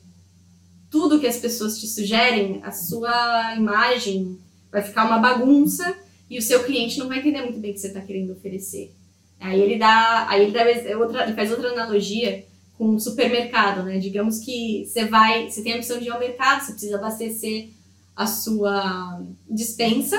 tudo 0.89 1.19
que 1.19 1.27
as 1.27 1.37
pessoas 1.37 1.79
te 1.79 1.87
sugerem, 1.87 2.59
a 2.63 2.71
sua 2.71 3.55
imagem 3.55 4.37
vai 4.71 4.81
ficar 4.81 5.05
uma 5.05 5.19
bagunça 5.19 5.95
e 6.29 6.37
o 6.37 6.41
seu 6.41 6.63
cliente 6.63 6.99
não 6.99 7.07
vai 7.07 7.19
entender 7.19 7.41
muito 7.41 7.59
bem 7.59 7.71
o 7.71 7.73
que 7.73 7.79
você 7.79 7.87
está 7.87 8.01
querendo 8.01 8.33
oferecer. 8.33 8.93
Aí 9.39 9.59
ele 9.59 9.77
dá, 9.77 10.25
aí 10.29 10.43
ele, 10.43 10.51
dá 10.51 10.97
outra, 10.97 11.23
ele 11.23 11.33
faz 11.33 11.51
outra 11.51 11.71
analogia 11.71 12.45
com 12.77 12.95
o 12.95 12.99
supermercado, 12.99 13.83
né? 13.83 13.97
Digamos 13.99 14.39
que 14.39 14.85
você 14.85 15.05
vai, 15.05 15.49
você 15.49 15.61
tem 15.61 15.73
a 15.73 15.77
missão 15.77 15.99
de 15.99 16.05
ir 16.05 16.09
ao 16.09 16.19
mercado, 16.19 16.61
você 16.61 16.71
precisa 16.71 16.97
abastecer 16.97 17.69
a 18.15 18.25
sua 18.25 19.21
dispensa. 19.49 20.17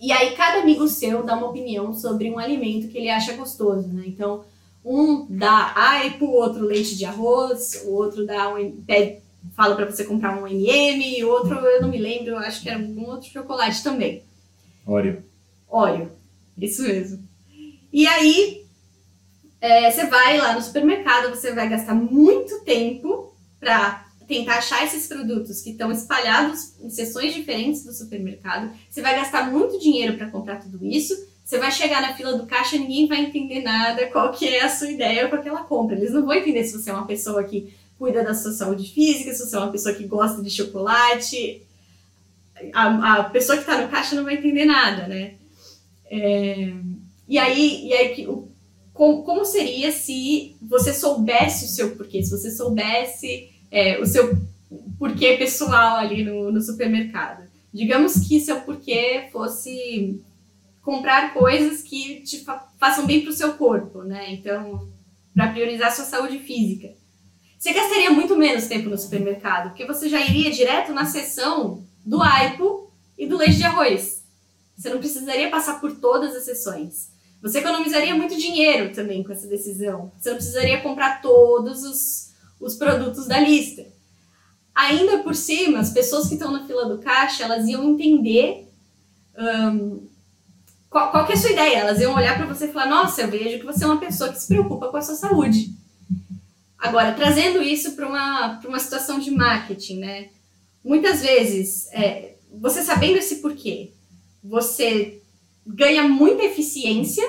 E 0.00 0.12
aí 0.12 0.36
cada 0.36 0.60
amigo 0.60 0.86
seu 0.88 1.22
dá 1.22 1.36
uma 1.36 1.48
opinião 1.48 1.94
sobre 1.94 2.30
um 2.30 2.38
alimento 2.38 2.88
que 2.88 2.98
ele 2.98 3.08
acha 3.08 3.32
gostoso, 3.32 3.88
né? 3.88 4.04
Então, 4.06 4.44
um 4.84 5.26
dá 5.28 5.72
aipo, 5.74 6.26
o 6.26 6.34
outro 6.34 6.64
leite 6.64 6.96
de 6.96 7.04
arroz, 7.04 7.82
o 7.86 7.92
outro 7.92 8.26
dá 8.26 8.54
um 8.54 8.70
pede, 8.82 9.20
fala 9.54 9.74
para 9.74 9.86
você 9.86 10.04
comprar 10.04 10.40
um 10.40 10.46
MM, 10.46 11.24
o 11.24 11.30
outro 11.30 11.54
eu 11.54 11.82
não 11.82 11.88
me 11.88 11.98
lembro, 11.98 12.30
eu 12.30 12.38
acho 12.38 12.62
que 12.62 12.68
era 12.68 12.78
um 12.78 13.08
outro 13.08 13.28
chocolate 13.28 13.82
também. 13.82 14.22
Óleo. 14.86 15.24
Óleo, 15.68 16.12
isso 16.56 16.82
mesmo. 16.82 17.26
E 17.92 18.06
aí 18.06 18.66
é, 19.60 19.90
você 19.90 20.06
vai 20.06 20.38
lá 20.38 20.54
no 20.54 20.62
supermercado, 20.62 21.30
você 21.30 21.52
vai 21.52 21.68
gastar 21.68 21.94
muito 21.94 22.60
tempo 22.60 23.34
para 23.58 24.05
tentar 24.26 24.58
achar 24.58 24.84
esses 24.84 25.06
produtos 25.06 25.60
que 25.60 25.70
estão 25.70 25.90
espalhados 25.90 26.74
em 26.80 26.90
seções 26.90 27.32
diferentes 27.32 27.84
do 27.84 27.92
supermercado. 27.92 28.72
Você 28.90 29.00
vai 29.00 29.14
gastar 29.14 29.50
muito 29.50 29.78
dinheiro 29.78 30.16
para 30.16 30.30
comprar 30.30 30.60
tudo 30.60 30.84
isso. 30.84 31.14
Você 31.44 31.58
vai 31.58 31.70
chegar 31.70 32.02
na 32.02 32.14
fila 32.14 32.36
do 32.36 32.46
caixa, 32.46 32.76
ninguém 32.76 33.06
vai 33.06 33.20
entender 33.20 33.62
nada, 33.62 34.06
qual 34.08 34.32
que 34.32 34.48
é 34.48 34.64
a 34.64 34.68
sua 34.68 34.90
ideia 34.90 35.28
com 35.28 35.36
aquela 35.36 35.62
compra. 35.62 35.96
Eles 35.96 36.12
não 36.12 36.26
vão 36.26 36.34
entender 36.34 36.64
se 36.64 36.72
você 36.72 36.90
é 36.90 36.92
uma 36.92 37.06
pessoa 37.06 37.44
que 37.44 37.72
cuida 37.98 38.24
da 38.24 38.34
sua 38.34 38.52
saúde 38.52 38.92
física, 38.92 39.32
se 39.32 39.44
você 39.44 39.54
é 39.54 39.58
uma 39.60 39.70
pessoa 39.70 39.94
que 39.94 40.04
gosta 40.04 40.42
de 40.42 40.50
chocolate. 40.50 41.62
A, 42.72 43.18
a 43.18 43.24
pessoa 43.24 43.56
que 43.56 43.62
está 43.62 43.80
no 43.80 43.88
caixa 43.88 44.16
não 44.16 44.24
vai 44.24 44.34
entender 44.34 44.64
nada, 44.64 45.06
né? 45.06 45.34
É, 46.10 46.72
e 47.28 47.38
aí, 47.38 47.86
e 47.86 47.92
aí 47.92 48.26
o, 48.26 48.48
como, 48.92 49.22
como 49.22 49.44
seria 49.44 49.92
se 49.92 50.56
você 50.60 50.92
soubesse 50.92 51.66
o 51.66 51.68
seu 51.68 51.94
porquê, 51.94 52.22
se 52.22 52.30
você 52.30 52.50
soubesse 52.50 53.50
é, 53.70 53.98
o 54.00 54.06
seu 54.06 54.36
porquê 54.98 55.36
pessoal 55.36 55.96
ali 55.96 56.24
no, 56.24 56.50
no 56.50 56.60
supermercado. 56.60 57.46
Digamos 57.72 58.26
que 58.26 58.40
seu 58.40 58.60
porquê 58.60 59.28
fosse 59.30 60.22
comprar 60.82 61.34
coisas 61.34 61.82
que 61.82 62.20
te 62.20 62.44
fa 62.44 62.66
façam 62.78 63.06
bem 63.06 63.22
para 63.22 63.30
o 63.30 63.34
seu 63.34 63.54
corpo, 63.54 64.02
né? 64.02 64.32
Então, 64.32 64.88
para 65.34 65.52
priorizar 65.52 65.94
sua 65.94 66.04
saúde 66.04 66.38
física. 66.38 66.88
Você 67.58 67.72
gastaria 67.72 68.10
muito 68.10 68.36
menos 68.36 68.66
tempo 68.66 68.88
no 68.88 68.98
supermercado, 68.98 69.70
porque 69.70 69.86
você 69.86 70.08
já 70.08 70.20
iria 70.20 70.50
direto 70.50 70.92
na 70.92 71.04
seção 71.04 71.84
do 72.04 72.22
aipo 72.22 72.90
e 73.18 73.26
do 73.26 73.36
leite 73.36 73.56
de 73.56 73.64
arroz. 73.64 74.24
Você 74.76 74.90
não 74.90 74.98
precisaria 74.98 75.50
passar 75.50 75.80
por 75.80 75.96
todas 75.96 76.34
as 76.34 76.44
sessões. 76.44 77.10
Você 77.42 77.58
economizaria 77.58 78.14
muito 78.14 78.36
dinheiro 78.36 78.92
também 78.94 79.22
com 79.22 79.32
essa 79.32 79.46
decisão. 79.46 80.12
Você 80.18 80.30
não 80.30 80.36
precisaria 80.36 80.80
comprar 80.80 81.22
todos 81.22 81.82
os 81.82 82.25
os 82.60 82.74
produtos 82.76 83.26
da 83.26 83.38
lista. 83.38 83.86
Ainda 84.74 85.18
por 85.18 85.34
cima, 85.34 85.78
as 85.78 85.90
pessoas 85.90 86.28
que 86.28 86.34
estão 86.34 86.52
na 86.52 86.66
fila 86.66 86.86
do 86.86 86.98
caixa, 86.98 87.44
elas 87.44 87.66
iam 87.66 87.88
entender 87.88 88.68
um, 89.38 90.06
qual, 90.90 91.10
qual 91.10 91.26
é 91.26 91.32
a 91.32 91.36
sua 91.36 91.50
ideia. 91.50 91.78
Elas 91.78 92.00
iam 92.00 92.14
olhar 92.14 92.36
para 92.36 92.46
você 92.46 92.66
e 92.66 92.72
falar, 92.72 92.86
nossa, 92.86 93.22
eu 93.22 93.30
vejo 93.30 93.58
que 93.58 93.66
você 93.66 93.84
é 93.84 93.86
uma 93.86 94.00
pessoa 94.00 94.30
que 94.30 94.38
se 94.38 94.48
preocupa 94.48 94.88
com 94.88 94.96
a 94.96 95.02
sua 95.02 95.14
saúde. 95.14 95.70
Agora, 96.78 97.14
trazendo 97.14 97.62
isso 97.62 97.92
para 97.92 98.06
uma, 98.06 98.60
uma 98.66 98.78
situação 98.78 99.18
de 99.18 99.30
marketing, 99.30 99.98
né? 99.98 100.28
Muitas 100.84 101.22
vezes, 101.22 101.88
é, 101.92 102.36
você 102.60 102.82
sabendo 102.82 103.18
esse 103.18 103.36
porquê, 103.36 103.92
você 104.44 105.20
ganha 105.66 106.06
muita 106.06 106.44
eficiência 106.44 107.24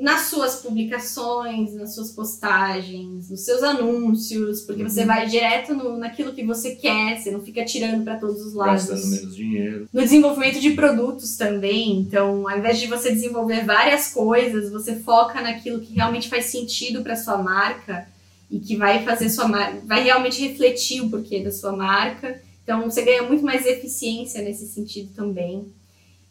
nas 0.00 0.22
suas 0.22 0.56
publicações, 0.56 1.74
nas 1.74 1.94
suas 1.94 2.10
postagens, 2.10 3.28
nos 3.28 3.44
seus 3.44 3.62
anúncios, 3.62 4.62
porque 4.62 4.82
uhum. 4.82 4.88
você 4.88 5.04
vai 5.04 5.26
direto 5.26 5.74
no, 5.74 5.98
naquilo 5.98 6.32
que 6.32 6.42
você 6.42 6.74
quer, 6.74 7.20
você 7.20 7.30
não 7.30 7.42
fica 7.42 7.62
tirando 7.66 8.02
para 8.02 8.16
todos 8.16 8.40
os 8.40 8.54
lados. 8.54 8.86
Gastando 8.86 9.10
menos 9.10 9.36
dinheiro. 9.36 9.86
No 9.92 10.00
desenvolvimento 10.00 10.58
de 10.58 10.70
produtos 10.70 11.36
também, 11.36 12.00
então, 12.00 12.48
ao 12.48 12.58
invés 12.58 12.78
de 12.78 12.86
você 12.86 13.12
desenvolver 13.12 13.66
várias 13.66 14.10
coisas, 14.10 14.70
você 14.70 14.96
foca 14.96 15.42
naquilo 15.42 15.80
que 15.80 15.92
realmente 15.92 16.30
faz 16.30 16.46
sentido 16.46 17.02
para 17.02 17.14
sua 17.14 17.36
marca 17.36 18.08
e 18.50 18.58
que 18.58 18.76
vai 18.76 19.04
fazer 19.04 19.28
sua 19.28 19.46
marca, 19.46 19.82
vai 19.84 20.02
realmente 20.02 20.40
refletir 20.40 21.02
o 21.02 21.10
porquê 21.10 21.44
da 21.44 21.52
sua 21.52 21.72
marca. 21.72 22.40
Então, 22.64 22.88
você 22.88 23.02
ganha 23.02 23.24
muito 23.24 23.44
mais 23.44 23.66
eficiência 23.66 24.40
nesse 24.40 24.66
sentido 24.66 25.10
também. 25.14 25.66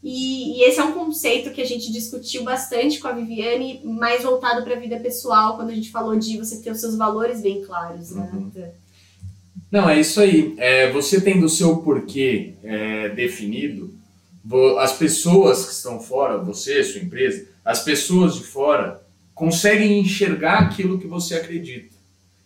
E, 0.01 0.59
e, 0.59 0.63
esse 0.63 0.79
é 0.79 0.83
um 0.83 0.93
conceito 0.93 1.51
que 1.51 1.61
a 1.61 1.65
gente 1.65 1.91
discutiu 1.91 2.43
bastante 2.43 2.99
com 2.99 3.07
a 3.07 3.11
Viviane, 3.11 3.81
mais 3.83 4.23
voltado 4.23 4.63
para 4.63 4.75
a 4.75 4.79
vida 4.79 4.97
pessoal, 4.97 5.57
quando 5.57 5.71
a 5.71 5.75
gente 5.75 5.91
falou 5.91 6.15
de 6.17 6.37
você 6.37 6.61
ter 6.61 6.71
os 6.71 6.79
seus 6.79 6.95
valores 6.95 7.41
bem 7.41 7.61
claros. 7.63 8.11
Né? 8.11 8.29
Uhum. 8.33 8.51
Não, 9.69 9.89
é 9.89 9.99
isso 9.99 10.21
aí. 10.21 10.55
É, 10.57 10.89
você 10.91 11.19
tendo 11.19 11.45
o 11.45 11.49
seu 11.49 11.77
porquê 11.77 12.53
é, 12.63 13.09
definido, 13.09 13.93
as 14.79 14.93
pessoas 14.93 15.65
que 15.65 15.73
estão 15.73 15.99
fora, 15.99 16.37
você, 16.37 16.83
sua 16.83 17.01
empresa, 17.01 17.45
as 17.63 17.83
pessoas 17.83 18.35
de 18.35 18.43
fora 18.43 19.01
conseguem 19.35 19.99
enxergar 19.99 20.59
aquilo 20.59 20.97
que 20.97 21.07
você 21.07 21.35
acredita. 21.35 21.93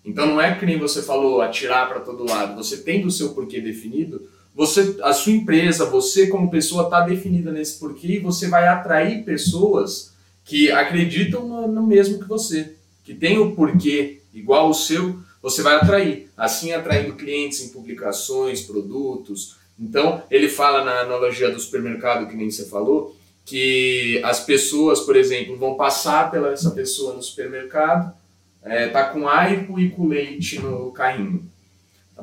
Então 0.04 0.26
não 0.26 0.42
é 0.42 0.54
que 0.56 0.66
nem 0.66 0.78
você 0.78 1.02
falou, 1.02 1.42
atirar 1.42 1.88
para 1.88 2.02
todo 2.02 2.30
lado. 2.30 2.56
Você 2.56 2.78
tendo 2.78 3.08
o 3.08 3.12
seu 3.12 3.30
porquê 3.30 3.62
definido, 3.62 4.28
você, 4.56 4.98
a 5.02 5.14
sua 5.14 5.34
empresa, 5.34 5.86
você 5.86 6.28
como 6.28 6.52
pessoa 6.52 6.84
está 6.84 7.02
definida 7.02 7.52
nesse 7.52 7.80
porquê 7.80 8.14
e 8.14 8.20
você 8.20 8.48
vai 8.48 8.68
atrair 8.68 9.24
pessoas 9.24 10.14
que 10.46 10.72
acreditam 10.72 11.48
no, 11.48 11.68
no, 11.68 11.84
mesmo 11.86 12.20
que 12.20 12.28
você, 12.28 12.76
que 13.04 13.14
tem 13.14 13.40
o 13.40 13.56
porquê 13.56 14.22
igual 14.34 14.70
o 14.70 14.74
seu, 14.74 15.20
você 15.42 15.62
vai 15.62 15.76
atrair. 15.76 16.30
Assim 16.38 16.72
atraindo 16.72 17.16
clientes 17.16 17.62
em 17.62 17.70
publicações, 17.70 18.62
produtos. 18.62 19.56
Então, 19.80 20.22
ele 20.30 20.48
fala 20.48 20.84
na 20.84 21.00
analogia 21.00 21.50
do 21.50 21.60
supermercado, 21.60 22.28
que 22.28 22.36
nem 22.36 22.52
você 22.52 22.66
falou, 22.66 23.16
que 23.46 24.22
as 24.24 24.40
pessoas, 24.40 25.00
por 25.00 25.16
exemplo, 25.16 25.58
vão 25.58 25.76
passar 25.76 26.30
pela 26.30 26.52
essa 26.52 26.72
pessoa 26.72 27.16
no 27.16 27.24
supermercado, 27.24 28.14
é, 28.64 28.88
tá 28.88 29.06
com 29.06 29.28
aipo 29.28 29.80
e 29.80 29.90
com 29.90 30.08
leite 30.08 30.60
no 30.60 30.92
carrinho. 30.92 31.50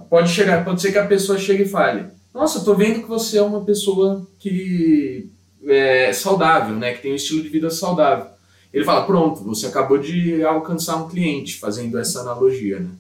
Pode 0.08 0.30
chegar, 0.30 0.64
pode 0.64 0.80
ser 0.80 0.92
que 0.92 0.98
a 0.98 1.06
pessoa 1.06 1.38
chegue 1.38 1.64
e 1.64 1.68
fale: 1.68 2.06
nossa, 2.32 2.64
tô 2.64 2.74
vendo 2.74 3.02
que 3.02 3.08
você 3.08 3.38
é 3.38 3.42
uma 3.42 3.64
pessoa 3.64 4.26
que 4.38 5.30
é 5.66 6.12
saudável, 6.12 6.76
né? 6.76 6.94
Que 6.94 7.02
tem 7.02 7.12
um 7.12 7.16
estilo 7.16 7.42
de 7.42 7.48
vida 7.48 7.70
saudável. 7.70 8.26
Ele 8.72 8.84
fala, 8.84 9.04
pronto, 9.04 9.42
você 9.42 9.66
acabou 9.66 9.98
de 9.98 10.42
alcançar 10.44 10.96
um 10.96 11.08
cliente, 11.08 11.58
fazendo 11.58 11.98
essa 11.98 12.20
analogia, 12.20 12.78
né? 12.78 12.90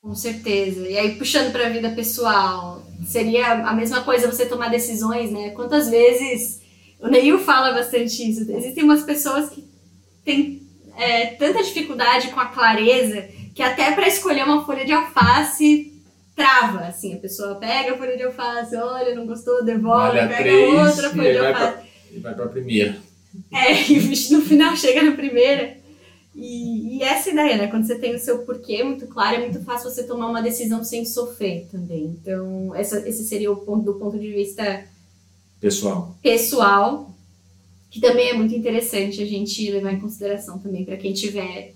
Com 0.00 0.14
certeza. 0.14 0.88
E 0.88 0.96
aí, 0.96 1.16
puxando 1.16 1.50
para 1.50 1.66
a 1.66 1.70
vida 1.70 1.90
pessoal, 1.90 2.82
seria 3.04 3.68
a 3.68 3.74
mesma 3.74 4.02
coisa 4.02 4.30
você 4.30 4.46
tomar 4.46 4.68
decisões, 4.68 5.32
né? 5.32 5.50
Quantas 5.50 5.90
vezes, 5.90 6.60
o 7.00 7.08
Neil 7.08 7.40
fala 7.40 7.72
bastante 7.72 8.22
isso, 8.30 8.50
existem 8.50 8.84
umas 8.84 9.02
pessoas 9.02 9.50
que 9.50 9.64
têm 10.24 10.62
é, 10.96 11.26
tanta 11.26 11.62
dificuldade 11.62 12.28
com 12.28 12.38
a 12.38 12.46
clareza 12.46 13.28
que 13.54 13.62
até 13.62 13.92
para 13.92 14.06
escolher 14.06 14.44
uma 14.44 14.64
folha 14.64 14.84
de 14.84 14.92
alface 14.92 15.95
trava, 16.36 16.80
assim, 16.80 17.14
a 17.14 17.18
pessoa 17.18 17.54
pega 17.54 17.94
a 17.94 17.98
folha 17.98 18.16
de 18.16 18.22
alface, 18.22 18.76
olha, 18.76 19.14
não 19.14 19.26
gostou, 19.26 19.64
devolve, 19.64 20.18
Olha, 20.18 20.28
pega 20.28 20.42
três, 20.42 20.88
outra 20.88 21.10
folha 21.10 21.32
de 21.32 21.38
alface. 21.38 21.72
pra, 21.72 21.84
e 22.12 22.18
vai 22.20 22.34
pra 22.34 22.46
primeira. 22.46 22.96
É, 23.50 23.72
e 23.90 24.30
no 24.30 24.42
final 24.42 24.76
chega 24.76 25.02
na 25.02 25.16
primeira. 25.16 25.78
E, 26.34 26.98
e 26.98 27.02
essa 27.02 27.30
ideia, 27.30 27.56
né? 27.56 27.68
Quando 27.68 27.86
você 27.86 27.98
tem 27.98 28.14
o 28.14 28.18
seu 28.18 28.40
porquê 28.40 28.84
muito 28.84 29.06
claro, 29.06 29.36
é 29.36 29.40
muito 29.40 29.64
fácil 29.64 29.90
você 29.90 30.04
tomar 30.04 30.28
uma 30.28 30.42
decisão 30.42 30.84
sem 30.84 31.06
sofrer 31.06 31.66
também. 31.72 32.14
Então, 32.20 32.74
essa, 32.74 33.08
esse 33.08 33.24
seria 33.24 33.50
o 33.50 33.56
ponto 33.56 33.86
do 33.86 33.94
ponto 33.94 34.18
de 34.18 34.30
vista 34.30 34.84
Pessoal, 35.58 36.14
pessoal, 36.22 37.10
que 37.90 37.98
também 37.98 38.28
é 38.28 38.34
muito 38.34 38.54
interessante 38.54 39.22
a 39.22 39.26
gente 39.26 39.70
levar 39.70 39.94
em 39.94 40.00
consideração 40.00 40.58
também 40.58 40.84
para 40.84 40.98
quem 40.98 41.14
tiver 41.14 41.74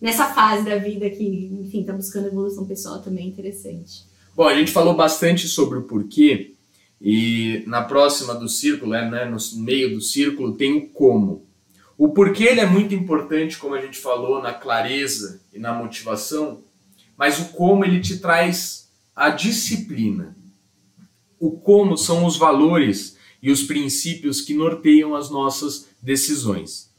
nessa 0.00 0.26
fase 0.34 0.64
da 0.64 0.76
vida 0.76 1.08
que, 1.10 1.50
enfim, 1.62 1.84
tá 1.84 1.92
buscando 1.92 2.28
evolução 2.28 2.66
pessoal 2.66 3.00
também 3.00 3.24
é 3.24 3.28
interessante. 3.28 4.04
Bom, 4.34 4.44
a 4.44 4.54
gente 4.54 4.70
falou 4.70 4.94
bastante 4.94 5.48
sobre 5.48 5.78
o 5.78 5.82
porquê 5.82 6.52
e 7.00 7.62
na 7.66 7.82
próxima 7.82 8.34
do 8.34 8.48
círculo, 8.48 8.92
né, 8.92 9.24
no 9.24 9.36
meio 9.62 9.94
do 9.94 10.00
círculo, 10.00 10.54
tem 10.54 10.76
o 10.76 10.88
como. 10.88 11.46
O 11.98 12.10
porquê 12.10 12.44
ele 12.44 12.60
é 12.60 12.66
muito 12.66 12.94
importante, 12.94 13.58
como 13.58 13.74
a 13.74 13.80
gente 13.80 13.98
falou, 13.98 14.42
na 14.42 14.52
clareza 14.52 15.40
e 15.52 15.58
na 15.58 15.72
motivação, 15.72 16.62
mas 17.16 17.38
o 17.38 17.46
como 17.52 17.84
ele 17.84 18.00
te 18.00 18.18
traz 18.18 18.90
a 19.14 19.30
disciplina. 19.30 20.36
O 21.40 21.52
como 21.52 21.96
são 21.96 22.26
os 22.26 22.36
valores 22.36 23.16
e 23.42 23.50
os 23.50 23.62
princípios 23.62 24.40
que 24.40 24.54
norteiam 24.54 25.14
as 25.14 25.30
nossas 25.30 25.88
decisões. 26.02 26.90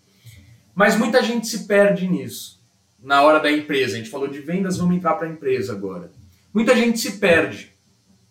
Mas 0.74 0.98
muita 0.98 1.24
gente 1.24 1.48
se 1.48 1.68
perde 1.68 2.08
nisso. 2.08 2.57
Na 3.02 3.22
hora 3.22 3.40
da 3.40 3.52
empresa, 3.52 3.96
a 3.96 3.98
gente 3.98 4.10
falou 4.10 4.28
de 4.28 4.40
vendas, 4.40 4.78
vamos 4.78 4.96
entrar 4.96 5.14
para 5.16 5.28
a 5.28 5.32
empresa 5.32 5.74
agora. 5.74 6.12
Muita 6.54 6.76
gente 6.76 7.00
se 7.00 7.18
perde. 7.18 7.72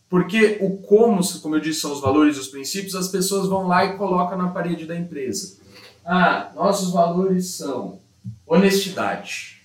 Porque 0.09 0.59
o 0.61 0.79
como, 0.79 1.21
como 1.41 1.57
eu 1.57 1.61
disse, 1.61 1.81
são 1.81 1.93
os 1.93 2.01
valores 2.01 2.37
e 2.37 2.41
os 2.41 2.49
princípios, 2.49 2.95
as 2.95 3.09
pessoas 3.09 3.49
vão 3.49 3.67
lá 3.67 3.85
e 3.85 3.97
colocam 3.97 4.39
na 4.39 4.49
parede 4.49 4.87
da 4.87 4.97
empresa. 4.97 5.57
Ah, 6.05 6.53
nossos 6.55 6.93
valores 6.93 7.57
são 7.57 7.99
honestidade. 8.47 9.61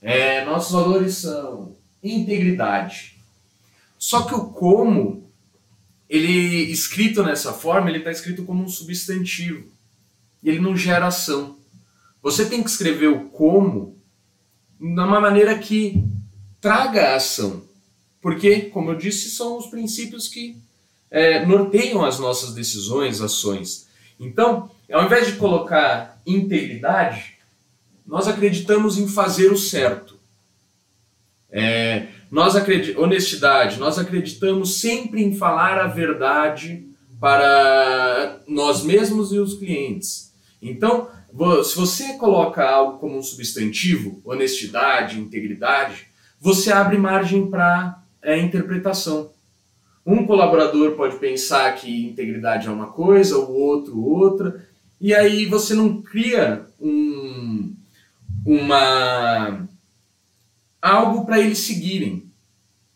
É, 0.00 0.44
nossos 0.44 0.72
valores 0.72 1.16
são 1.16 1.74
integridade. 2.02 3.18
Só 3.98 4.22
que 4.22 4.34
o 4.34 4.44
como, 4.46 5.28
ele 6.08 6.70
escrito 6.70 7.22
nessa 7.22 7.52
forma, 7.52 7.88
ele 7.88 7.98
está 7.98 8.12
escrito 8.12 8.44
como 8.44 8.62
um 8.62 8.68
substantivo. 8.68 9.66
E 10.42 10.48
ele 10.50 10.60
não 10.60 10.76
gera 10.76 11.06
ação. 11.06 11.56
Você 12.22 12.46
tem 12.46 12.62
que 12.62 12.70
escrever 12.70 13.08
o 13.08 13.28
como 13.30 13.93
de 14.80 14.86
uma 14.86 15.20
maneira 15.20 15.58
que 15.58 16.04
traga 16.60 17.14
ação. 17.14 17.62
Porque, 18.20 18.62
como 18.62 18.90
eu 18.90 18.96
disse, 18.96 19.30
são 19.30 19.58
os 19.58 19.66
princípios 19.66 20.28
que 20.28 20.56
é, 21.10 21.44
norteiam 21.44 22.04
as 22.04 22.18
nossas 22.18 22.54
decisões, 22.54 23.20
ações. 23.20 23.86
Então, 24.18 24.70
ao 24.90 25.04
invés 25.04 25.26
de 25.26 25.34
colocar 25.34 26.20
integridade, 26.26 27.34
nós 28.06 28.26
acreditamos 28.28 28.98
em 28.98 29.06
fazer 29.06 29.52
o 29.52 29.56
certo. 29.56 30.18
É, 31.50 32.08
nós 32.30 32.56
acredit... 32.56 32.98
honestidade, 32.98 33.78
nós 33.78 33.98
acreditamos 33.98 34.80
sempre 34.80 35.22
em 35.22 35.36
falar 35.36 35.78
a 35.78 35.86
verdade 35.86 36.84
para 37.20 38.40
nós 38.48 38.82
mesmos 38.82 39.32
e 39.32 39.38
os 39.38 39.54
clientes. 39.54 40.32
Então, 40.60 41.08
se 41.64 41.74
você 41.74 42.14
coloca 42.14 42.64
algo 42.64 42.98
como 42.98 43.18
um 43.18 43.22
substantivo, 43.22 44.20
honestidade, 44.24 45.18
integridade, 45.18 46.06
você 46.40 46.72
abre 46.72 46.96
margem 46.96 47.50
para 47.50 48.02
é, 48.22 48.38
interpretação. 48.38 49.32
Um 50.06 50.26
colaborador 50.26 50.92
pode 50.92 51.16
pensar 51.16 51.74
que 51.74 52.06
integridade 52.06 52.68
é 52.68 52.70
uma 52.70 52.88
coisa, 52.88 53.38
o 53.38 53.52
outro 53.52 53.98
outra, 54.00 54.68
e 55.00 55.14
aí 55.14 55.46
você 55.46 55.74
não 55.74 56.00
cria 56.02 56.66
um, 56.80 57.74
uma 58.46 59.66
algo 60.80 61.24
para 61.24 61.40
eles 61.40 61.58
seguirem, 61.58 62.30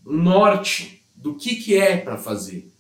um 0.07 0.16
norte 0.16 1.03
do 1.16 1.35
que, 1.35 1.57
que 1.57 1.77
é 1.77 1.96
para 1.96 2.18
fazer. 2.18 2.70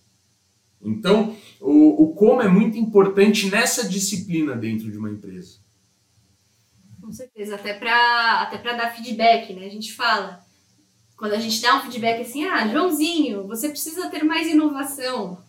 Então, 0.80 1.34
o, 1.60 2.04
o 2.04 2.14
como 2.14 2.42
é 2.42 2.48
muito 2.48 2.78
importante 2.78 3.50
nessa 3.50 3.88
disciplina 3.88 4.54
dentro 4.54 4.90
de 4.90 4.96
uma 4.96 5.10
empresa. 5.10 5.58
Com 7.00 7.12
certeza, 7.12 7.54
até 7.54 7.74
para 7.74 8.42
até 8.42 8.58
dar 8.58 8.94
feedback, 8.94 9.52
né? 9.54 9.66
A 9.66 9.70
gente 9.70 9.92
fala, 9.94 10.44
quando 11.16 11.32
a 11.32 11.40
gente 11.40 11.60
dá 11.60 11.76
um 11.76 11.82
feedback 11.82 12.22
assim, 12.22 12.44
ah, 12.44 12.68
Joãozinho, 12.68 13.46
você 13.46 13.68
precisa 13.68 14.08
ter 14.08 14.22
mais 14.22 14.46
inovação. 14.46 15.42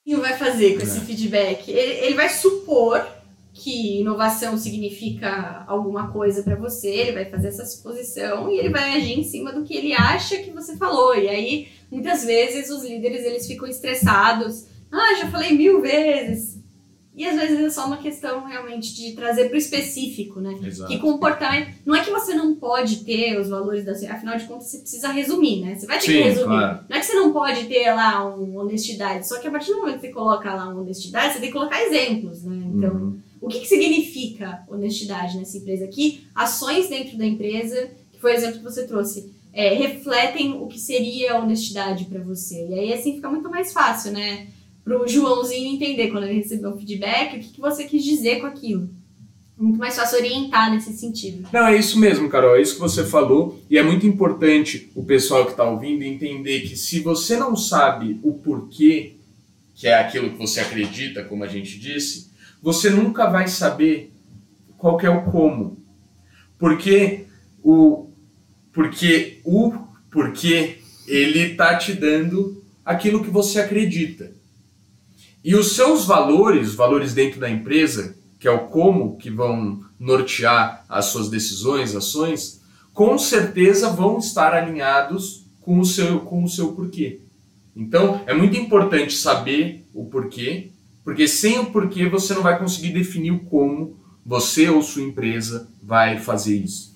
O 0.00 0.10
que 0.10 0.16
vai 0.16 0.36
fazer 0.36 0.74
com 0.74 0.80
é. 0.80 0.82
esse 0.82 1.00
feedback? 1.00 1.70
Ele, 1.70 2.06
ele 2.06 2.14
vai 2.14 2.28
supor 2.28 3.06
que 3.52 4.00
inovação 4.00 4.56
significa 4.56 5.64
alguma 5.66 6.10
coisa 6.10 6.42
para 6.42 6.56
você, 6.56 6.88
ele 6.88 7.12
vai 7.12 7.24
fazer 7.26 7.48
essa 7.48 7.66
suposição 7.66 8.50
e 8.50 8.58
ele 8.58 8.70
vai 8.70 8.96
agir 8.96 9.18
em 9.18 9.24
cima 9.24 9.52
do 9.52 9.62
que 9.62 9.76
ele 9.76 9.92
acha 9.92 10.38
que 10.38 10.50
você 10.50 10.76
falou. 10.76 11.14
E 11.14 11.28
aí, 11.28 11.68
muitas 11.90 12.24
vezes, 12.24 12.70
os 12.70 12.82
líderes 12.82 13.24
eles 13.24 13.46
ficam 13.46 13.68
estressados. 13.68 14.66
Ah, 14.90 15.16
já 15.18 15.30
falei 15.30 15.52
mil 15.52 15.82
vezes. 15.82 16.62
E 17.14 17.26
às 17.26 17.36
vezes 17.38 17.60
é 17.60 17.68
só 17.68 17.86
uma 17.86 17.98
questão 17.98 18.46
realmente 18.46 18.94
de 18.94 19.12
trazer 19.12 19.48
para 19.48 19.54
o 19.54 19.58
específico, 19.58 20.40
né? 20.40 20.58
Exato. 20.62 20.90
Que 20.90 20.98
comportamento. 20.98 21.68
Não 21.84 21.94
é 21.94 22.02
que 22.02 22.10
você 22.10 22.34
não 22.34 22.54
pode 22.54 23.04
ter 23.04 23.38
os 23.38 23.50
valores 23.50 23.84
da. 23.84 23.92
Afinal 24.14 24.38
de 24.38 24.46
contas, 24.46 24.68
você 24.68 24.78
precisa 24.78 25.08
resumir, 25.08 25.60
né? 25.60 25.74
Você 25.74 25.86
vai 25.86 25.98
ter 25.98 26.06
Sim, 26.06 26.12
que 26.12 26.22
resumir. 26.22 26.46
claro. 26.46 26.84
Não 26.88 26.96
é 26.96 27.00
que 27.00 27.06
você 27.06 27.14
não 27.14 27.30
pode 27.30 27.64
ter 27.66 27.92
lá 27.92 28.34
um 28.34 28.56
honestidade. 28.56 29.28
Só 29.28 29.38
que 29.38 29.46
a 29.46 29.50
partir 29.50 29.72
do 29.72 29.80
momento 29.80 29.96
que 29.96 30.06
você 30.06 30.12
coloca 30.12 30.54
lá 30.54 30.68
uma 30.68 30.80
honestidade, 30.80 31.34
você 31.34 31.40
tem 31.40 31.48
que 31.48 31.54
colocar 31.54 31.82
exemplos, 31.82 32.44
né? 32.44 32.56
Então. 32.74 32.94
Uhum. 32.94 33.18
O 33.42 33.48
que, 33.48 33.58
que 33.58 33.66
significa 33.66 34.62
honestidade 34.68 35.36
nessa 35.36 35.58
empresa 35.58 35.84
aqui? 35.84 36.24
Ações 36.32 36.88
dentro 36.88 37.18
da 37.18 37.26
empresa, 37.26 37.90
que 38.12 38.20
foi 38.20 38.32
o 38.32 38.36
exemplo 38.36 38.58
que 38.58 38.64
você 38.64 38.86
trouxe, 38.86 39.34
é, 39.52 39.74
refletem 39.74 40.52
o 40.52 40.68
que 40.68 40.78
seria 40.78 41.40
honestidade 41.40 42.04
para 42.04 42.22
você. 42.22 42.68
E 42.68 42.74
aí 42.78 42.92
assim 42.92 43.16
fica 43.16 43.28
muito 43.28 43.50
mais 43.50 43.72
fácil, 43.72 44.12
né? 44.12 44.46
Pro 44.84 45.08
Joãozinho 45.08 45.74
entender 45.74 46.08
quando 46.12 46.24
ele 46.24 46.38
receber 46.38 46.68
um 46.68 46.78
feedback, 46.78 47.36
o 47.36 47.40
que, 47.40 47.48
que 47.48 47.60
você 47.60 47.82
quis 47.82 48.04
dizer 48.04 48.40
com 48.40 48.46
aquilo. 48.46 48.88
Muito 49.58 49.78
mais 49.78 49.96
fácil 49.96 50.18
orientar 50.18 50.72
nesse 50.72 50.92
sentido. 50.92 51.48
Não, 51.52 51.66
é 51.66 51.76
isso 51.76 51.98
mesmo, 51.98 52.28
Carol, 52.28 52.56
é 52.56 52.62
isso 52.62 52.74
que 52.74 52.80
você 52.80 53.04
falou. 53.04 53.60
E 53.68 53.76
é 53.76 53.82
muito 53.82 54.06
importante 54.06 54.88
o 54.94 55.04
pessoal 55.04 55.44
que 55.46 55.50
está 55.50 55.68
ouvindo 55.68 56.04
entender 56.04 56.60
que 56.60 56.76
se 56.76 57.00
você 57.00 57.36
não 57.36 57.56
sabe 57.56 58.20
o 58.22 58.34
porquê, 58.34 59.16
que 59.74 59.88
é 59.88 59.94
aquilo 59.94 60.30
que 60.30 60.38
você 60.38 60.60
acredita, 60.60 61.24
como 61.24 61.42
a 61.42 61.48
gente 61.48 61.78
disse, 61.78 62.31
você 62.62 62.88
nunca 62.88 63.28
vai 63.28 63.48
saber 63.48 64.12
qual 64.78 65.00
é 65.00 65.10
o 65.10 65.24
como. 65.24 65.76
Porque 66.58 67.26
o 67.62 68.08
porque 68.72 69.40
o 69.44 69.74
porque 70.10 70.78
ele 71.06 71.54
tá 71.54 71.76
te 71.76 71.92
dando 71.92 72.62
aquilo 72.84 73.22
que 73.22 73.30
você 73.30 73.60
acredita. 73.60 74.32
E 75.44 75.56
os 75.56 75.74
seus 75.74 76.06
valores, 76.06 76.74
valores 76.74 77.12
dentro 77.12 77.40
da 77.40 77.50
empresa, 77.50 78.16
que 78.38 78.46
é 78.46 78.50
o 78.50 78.68
como 78.68 79.16
que 79.16 79.28
vão 79.28 79.84
nortear 79.98 80.84
as 80.88 81.06
suas 81.06 81.28
decisões, 81.28 81.96
ações, 81.96 82.62
com 82.94 83.18
certeza 83.18 83.90
vão 83.90 84.18
estar 84.18 84.54
alinhados 84.54 85.44
com 85.60 85.80
o 85.80 85.84
seu 85.84 86.20
com 86.20 86.44
o 86.44 86.48
seu 86.48 86.72
porquê. 86.72 87.20
Então, 87.74 88.22
é 88.26 88.34
muito 88.34 88.56
importante 88.56 89.14
saber 89.14 89.86
o 89.94 90.04
porquê 90.04 90.70
porque 91.04 91.26
sem 91.26 91.58
o 91.58 91.70
porquê 91.70 92.08
você 92.08 92.34
não 92.34 92.42
vai 92.42 92.58
conseguir 92.58 92.92
definir 92.92 93.32
o 93.32 93.44
como 93.44 94.00
você 94.24 94.68
ou 94.68 94.82
sua 94.82 95.02
empresa 95.02 95.68
vai 95.82 96.18
fazer 96.18 96.56
isso. 96.56 96.92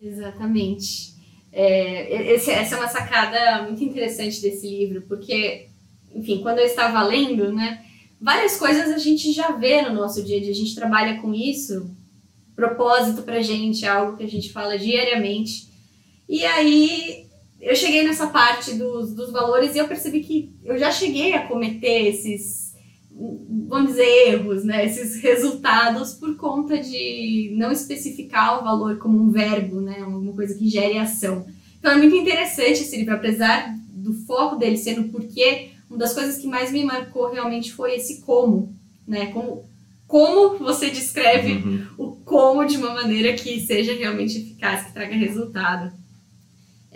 Exatamente. 0.00 1.14
É, 1.50 2.34
esse, 2.34 2.50
essa 2.50 2.76
é 2.76 2.78
uma 2.78 2.88
sacada 2.88 3.62
muito 3.62 3.82
interessante 3.82 4.40
desse 4.40 4.68
livro, 4.68 5.02
porque, 5.08 5.68
enfim, 6.14 6.40
quando 6.40 6.58
eu 6.58 6.66
estava 6.66 7.02
lendo, 7.02 7.52
né, 7.52 7.84
várias 8.20 8.56
coisas 8.56 8.90
a 8.90 8.98
gente 8.98 9.32
já 9.32 9.52
vê 9.52 9.82
no 9.82 9.94
nosso 9.94 10.22
dia 10.22 10.36
a 10.36 10.40
dia, 10.40 10.50
a 10.50 10.54
gente 10.54 10.74
trabalha 10.74 11.20
com 11.20 11.34
isso, 11.34 11.90
propósito 12.54 13.22
pra 13.22 13.40
gente, 13.40 13.84
é 13.84 13.88
algo 13.88 14.16
que 14.16 14.24
a 14.24 14.28
gente 14.28 14.52
fala 14.52 14.78
diariamente. 14.78 15.68
E 16.28 16.44
aí 16.44 17.27
eu 17.60 17.74
cheguei 17.74 18.04
nessa 18.04 18.26
parte 18.28 18.74
dos, 18.74 19.12
dos 19.12 19.30
valores 19.32 19.74
e 19.74 19.78
eu 19.78 19.88
percebi 19.88 20.20
que 20.20 20.52
eu 20.64 20.78
já 20.78 20.90
cheguei 20.90 21.32
a 21.34 21.46
cometer 21.46 22.06
esses, 22.08 22.74
vamos 23.68 23.90
dizer, 23.90 24.28
erros, 24.28 24.64
né? 24.64 24.84
Esses 24.86 25.20
resultados 25.20 26.14
por 26.14 26.36
conta 26.36 26.78
de 26.78 27.52
não 27.56 27.72
especificar 27.72 28.60
o 28.60 28.64
valor 28.64 28.98
como 28.98 29.18
um 29.20 29.30
verbo, 29.30 29.80
né? 29.80 30.00
Alguma 30.00 30.32
coisa 30.32 30.54
que 30.54 30.68
gere 30.68 30.98
ação. 30.98 31.46
Então 31.78 31.92
é 31.92 31.96
muito 31.96 32.14
interessante 32.16 32.82
esse 32.82 32.96
livro, 32.96 33.14
apesar 33.14 33.74
do 33.92 34.12
foco 34.24 34.56
dele 34.56 34.76
ser 34.76 34.96
no 34.96 35.08
porquê, 35.08 35.70
uma 35.90 35.98
das 35.98 36.12
coisas 36.14 36.36
que 36.38 36.46
mais 36.46 36.70
me 36.70 36.84
marcou 36.84 37.30
realmente 37.30 37.72
foi 37.72 37.96
esse 37.96 38.20
como, 38.22 38.72
né? 39.06 39.26
Como, 39.26 39.64
como 40.06 40.58
você 40.58 40.90
descreve 40.90 41.52
Uhum. 41.54 41.86
o 41.98 42.10
como 42.24 42.64
de 42.64 42.76
uma 42.76 42.94
maneira 42.94 43.32
que 43.34 43.60
seja 43.60 43.94
realmente 43.94 44.38
eficaz, 44.38 44.86
que 44.86 44.92
traga 44.92 45.14
resultado. 45.16 45.92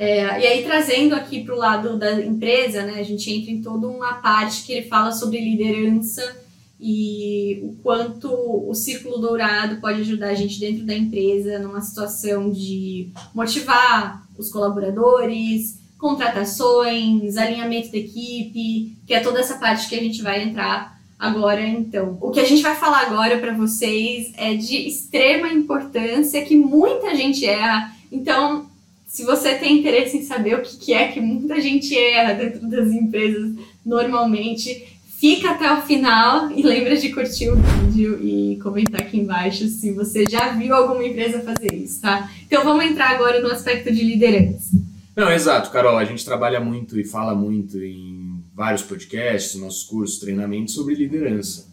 É, 0.05 0.41
e 0.41 0.47
aí, 0.49 0.65
trazendo 0.65 1.15
aqui 1.15 1.45
para 1.45 1.55
o 1.55 1.59
lado 1.59 1.97
da 1.97 2.21
empresa, 2.21 2.83
né, 2.83 2.95
a 2.99 3.05
gente 3.05 3.31
entra 3.31 3.53
em 3.53 3.63
toda 3.63 3.87
uma 3.87 4.15
parte 4.15 4.65
que 4.65 4.73
ele 4.73 4.89
fala 4.89 5.13
sobre 5.13 5.39
liderança 5.39 6.43
e 6.81 7.61
o 7.63 7.77
quanto 7.85 8.29
o 8.29 8.75
círculo 8.75 9.19
dourado 9.19 9.81
pode 9.81 10.01
ajudar 10.01 10.31
a 10.31 10.35
gente 10.35 10.59
dentro 10.59 10.85
da 10.85 10.93
empresa 10.93 11.61
numa 11.61 11.81
situação 11.81 12.51
de 12.51 13.11
motivar 13.33 14.27
os 14.37 14.51
colaboradores, 14.51 15.79
contratações, 15.97 17.37
alinhamento 17.37 17.93
da 17.93 17.99
equipe, 17.99 18.97
que 19.07 19.15
é 19.15 19.21
toda 19.21 19.39
essa 19.39 19.55
parte 19.59 19.89
que 19.89 19.95
a 19.95 20.03
gente 20.03 20.21
vai 20.21 20.43
entrar 20.43 21.01
agora 21.17 21.65
então. 21.65 22.19
O 22.21 22.33
que 22.33 22.41
a 22.41 22.45
gente 22.45 22.61
vai 22.61 22.75
falar 22.75 23.03
agora 23.03 23.39
para 23.39 23.55
vocês 23.55 24.33
é 24.37 24.53
de 24.55 24.79
extrema 24.79 25.47
importância 25.47 26.45
que 26.45 26.57
muita 26.57 27.15
gente 27.15 27.47
erra. 27.47 27.95
Então, 28.11 28.72
se 29.13 29.25
você 29.25 29.57
tem 29.57 29.79
interesse 29.79 30.17
em 30.17 30.23
saber 30.23 30.55
o 30.55 30.63
que, 30.63 30.95
é 30.95 31.09
que 31.09 31.21
muita 31.21 31.61
gente 31.61 31.95
erra 31.95 32.33
dentro 32.33 32.67
das 32.67 32.89
empresas 32.89 33.53
normalmente, 33.85 34.87
fica 35.21 35.51
até 35.51 35.71
o 35.71 35.83
final 35.83 36.51
e 36.51 36.63
lembra 36.63 36.97
de 36.97 37.11
curtir 37.11 37.51
o 37.51 37.57
vídeo 37.57 38.19
e 38.27 38.59
comentar 38.63 39.03
aqui 39.03 39.21
embaixo 39.21 39.69
se 39.69 39.93
você 39.93 40.25
já 40.25 40.53
viu 40.53 40.75
alguma 40.75 41.05
empresa 41.05 41.41
fazer 41.41 41.75
isso, 41.75 42.01
tá? 42.01 42.33
Então 42.47 42.65
vamos 42.65 42.87
entrar 42.87 43.11
agora 43.11 43.39
no 43.43 43.49
aspecto 43.49 43.93
de 43.93 44.03
liderança. 44.03 44.71
Não, 45.15 45.31
exato, 45.31 45.71
Carol. 45.71 45.99
A 45.99 46.07
gente 46.07 46.25
trabalha 46.25 46.59
muito 46.59 46.99
e 46.99 47.05
fala 47.05 47.35
muito 47.35 47.85
em 47.85 48.43
vários 48.55 48.81
podcasts, 48.81 49.61
nossos 49.61 49.85
cursos, 49.85 50.21
treinamentos 50.21 50.73
sobre 50.73 50.95
liderança. 50.95 51.69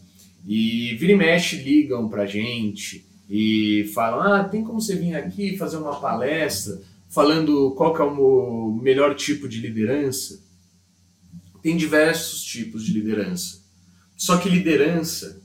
E 0.46 0.94
vira 1.00 1.12
e 1.12 1.16
mexe 1.16 1.56
ligam 1.56 2.06
pra 2.06 2.26
gente 2.26 3.02
e 3.30 3.90
falam: 3.94 4.20
ah, 4.20 4.44
tem 4.44 4.62
como 4.62 4.78
você 4.78 4.94
vir 4.94 5.16
aqui 5.16 5.56
fazer 5.56 5.78
uma 5.78 5.98
palestra? 5.98 6.89
Falando 7.10 7.72
qual 7.72 7.92
que 7.92 8.00
é 8.00 8.04
o 8.04 8.78
melhor 8.80 9.14
tipo 9.14 9.48
de 9.48 9.60
liderança. 9.60 10.40
Tem 11.62 11.76
diversos 11.76 12.42
tipos 12.42 12.84
de 12.84 12.92
liderança. 12.92 13.60
Só 14.16 14.38
que 14.38 14.48
liderança 14.48 15.42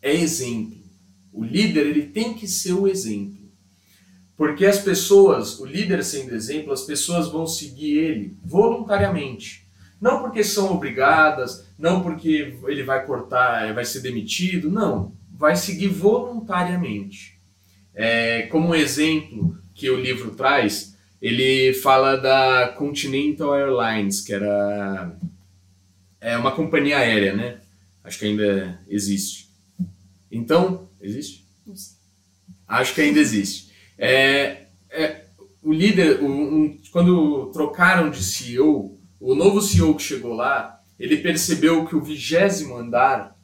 é 0.00 0.14
exemplo. 0.14 0.78
O 1.32 1.44
líder 1.44 1.86
ele 1.86 2.06
tem 2.06 2.32
que 2.32 2.48
ser 2.48 2.72
o 2.72 2.86
exemplo. 2.86 3.40
Porque 4.36 4.64
as 4.64 4.78
pessoas, 4.78 5.58
o 5.58 5.66
líder 5.66 6.02
sendo 6.02 6.34
exemplo, 6.34 6.72
as 6.72 6.82
pessoas 6.82 7.28
vão 7.28 7.46
seguir 7.46 7.98
ele 7.98 8.38
voluntariamente. 8.42 9.66
Não 10.00 10.22
porque 10.22 10.42
são 10.42 10.72
obrigadas, 10.72 11.66
não 11.78 12.02
porque 12.02 12.56
ele 12.66 12.82
vai 12.82 13.04
cortar, 13.04 13.74
vai 13.74 13.84
ser 13.84 14.00
demitido, 14.00 14.70
não. 14.70 15.12
Vai 15.36 15.56
seguir 15.56 15.88
voluntariamente. 15.88 17.38
É, 17.94 18.42
como 18.42 18.68
um 18.68 18.74
exemplo 18.74 19.58
que 19.74 19.90
o 19.90 20.00
livro 20.00 20.30
traz, 20.30 20.89
ele 21.20 21.74
fala 21.74 22.16
da 22.16 22.68
Continental 22.68 23.54
Airlines, 23.54 24.20
que 24.20 24.32
era 24.32 25.16
é 26.20 26.36
uma 26.36 26.52
companhia 26.52 26.98
aérea, 26.98 27.34
né? 27.34 27.60
Acho 28.04 28.18
que 28.18 28.26
ainda 28.26 28.80
existe. 28.88 29.48
Então, 30.30 30.88
existe? 31.00 31.46
Acho 32.68 32.94
que 32.94 33.00
ainda 33.00 33.18
existe. 33.18 33.70
É, 33.98 34.66
é, 34.90 35.24
o 35.62 35.72
líder, 35.72 36.22
um, 36.22 36.78
quando 36.92 37.50
trocaram 37.52 38.10
de 38.10 38.22
CEO, 38.22 38.98
o 39.18 39.34
novo 39.34 39.60
CEO 39.60 39.94
que 39.94 40.02
chegou 40.02 40.34
lá, 40.34 40.80
ele 40.98 41.18
percebeu 41.18 41.86
que 41.86 41.96
o 41.96 42.02
vigésimo 42.02 42.76
andar, 42.76 43.36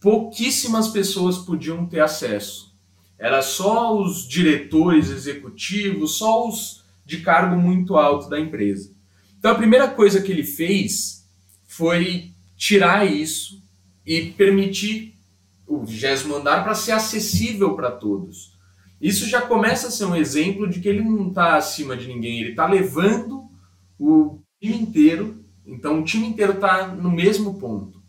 pouquíssimas 0.00 0.88
pessoas 0.88 1.38
podiam 1.38 1.86
ter 1.86 2.00
acesso. 2.00 2.74
Era 3.18 3.42
só 3.42 4.00
os 4.00 4.26
diretores 4.28 5.10
executivos, 5.10 6.18
só 6.18 6.48
os 6.48 6.84
de 7.08 7.20
cargo 7.22 7.56
muito 7.56 7.96
alto 7.96 8.28
da 8.28 8.38
empresa. 8.38 8.94
Então 9.38 9.50
a 9.50 9.54
primeira 9.54 9.88
coisa 9.88 10.20
que 10.20 10.30
ele 10.30 10.44
fez 10.44 11.26
foi 11.66 12.32
tirar 12.54 13.10
isso 13.10 13.62
e 14.04 14.26
permitir 14.32 15.14
o 15.66 15.82
vigésimo 15.82 16.36
andar 16.36 16.62
para 16.62 16.74
ser 16.74 16.92
acessível 16.92 17.74
para 17.74 17.90
todos. 17.90 18.52
Isso 19.00 19.26
já 19.26 19.40
começa 19.40 19.88
a 19.88 19.90
ser 19.90 20.04
um 20.04 20.14
exemplo 20.14 20.68
de 20.68 20.80
que 20.80 20.88
ele 20.88 21.02
não 21.02 21.28
está 21.28 21.56
acima 21.56 21.96
de 21.96 22.06
ninguém, 22.06 22.40
ele 22.40 22.50
está 22.50 22.66
levando 22.66 23.48
o 23.98 24.42
time 24.60 24.76
inteiro, 24.76 25.42
então 25.64 26.00
o 26.00 26.04
time 26.04 26.26
inteiro 26.26 26.54
está 26.54 26.88
no 26.88 27.10
mesmo 27.10 27.58
ponto. 27.58 28.02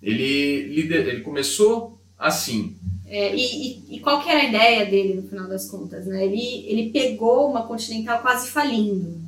Ele, 0.00 0.86
ele 0.92 1.22
começou 1.22 2.00
assim, 2.16 2.76
é, 3.06 3.34
e, 3.34 3.40
e, 3.40 3.96
e, 3.96 4.00
qual 4.00 4.22
que 4.22 4.30
era 4.30 4.40
a 4.40 4.44
ideia 4.44 4.86
dele 4.86 5.14
no 5.14 5.28
final 5.28 5.46
das 5.46 5.68
contas? 5.68 6.06
Né? 6.06 6.24
Ele, 6.24 6.64
ele 6.66 6.90
pegou 6.90 7.50
uma 7.50 7.66
Continental 7.66 8.20
quase 8.20 8.48
falindo. 8.48 9.22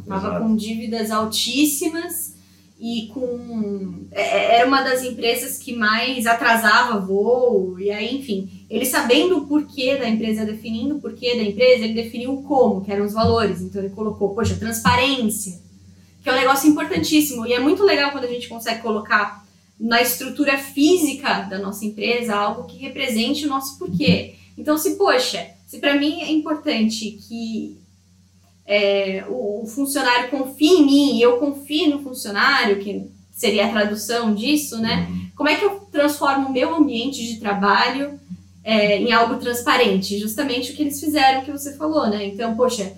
Estava 0.00 0.34
né? 0.34 0.40
com 0.40 0.54
dívidas 0.54 1.10
altíssimas 1.10 2.34
e 2.78 3.08
com. 3.14 4.06
É, 4.12 4.20
é, 4.20 4.56
era 4.56 4.68
uma 4.68 4.82
das 4.82 5.02
empresas 5.02 5.56
que 5.56 5.74
mais 5.74 6.26
atrasava 6.26 7.00
voo, 7.00 7.80
e 7.80 7.90
aí, 7.90 8.18
enfim. 8.18 8.66
Ele 8.68 8.84
sabendo 8.84 9.38
o 9.38 9.46
porquê 9.46 9.96
da 9.96 10.08
empresa, 10.08 10.44
definindo 10.44 10.96
o 10.96 11.00
porquê 11.00 11.34
da 11.34 11.42
empresa, 11.42 11.84
ele 11.84 11.94
definiu 11.94 12.34
o 12.34 12.42
como, 12.42 12.82
que 12.84 12.92
eram 12.92 13.06
os 13.06 13.14
valores. 13.14 13.62
Então 13.62 13.82
ele 13.82 13.94
colocou, 13.94 14.34
poxa, 14.34 14.56
transparência, 14.56 15.58
que 16.22 16.28
é 16.28 16.32
um 16.32 16.36
negócio 16.36 16.68
importantíssimo. 16.68 17.46
E 17.46 17.54
é 17.54 17.58
muito 17.58 17.82
legal 17.82 18.12
quando 18.12 18.24
a 18.24 18.28
gente 18.28 18.48
consegue 18.48 18.82
colocar 18.82 19.43
na 19.78 20.00
estrutura 20.00 20.56
física 20.56 21.42
da 21.42 21.58
nossa 21.58 21.84
empresa 21.84 22.34
algo 22.34 22.64
que 22.64 22.78
represente 22.78 23.44
o 23.46 23.48
nosso 23.48 23.78
porquê. 23.78 24.34
Então, 24.56 24.78
se, 24.78 24.96
poxa, 24.96 25.46
se 25.66 25.78
para 25.78 25.98
mim 25.98 26.20
é 26.22 26.30
importante 26.30 27.18
que 27.28 27.76
é, 28.66 29.24
o, 29.28 29.62
o, 29.62 29.66
funcionário 29.66 30.30
confie 30.30 30.68
em 30.68 30.86
mim 30.86 31.16
e 31.16 31.22
eu 31.22 31.38
confie 31.38 31.88
no 31.88 32.02
funcionário, 32.02 32.78
que 32.78 33.10
seria 33.32 33.66
a 33.66 33.70
tradução 33.70 34.34
disso, 34.34 34.78
né? 34.78 35.08
Uhum. 35.10 35.26
Como 35.36 35.48
é 35.48 35.56
que 35.56 35.64
eu 35.64 35.80
transformo 35.92 36.48
o 36.48 36.52
meu 36.52 36.74
ambiente 36.74 37.26
de 37.26 37.40
trabalho 37.40 38.18
é, 38.62 38.98
em 38.98 39.12
algo 39.12 39.36
transparente? 39.36 40.18
Justamente 40.18 40.72
o 40.72 40.76
que 40.76 40.82
eles 40.82 41.00
fizeram, 41.00 41.44
que 41.44 41.50
você 41.50 41.76
falou, 41.76 42.08
né? 42.08 42.24
Então, 42.24 42.56
poxa, 42.56 42.92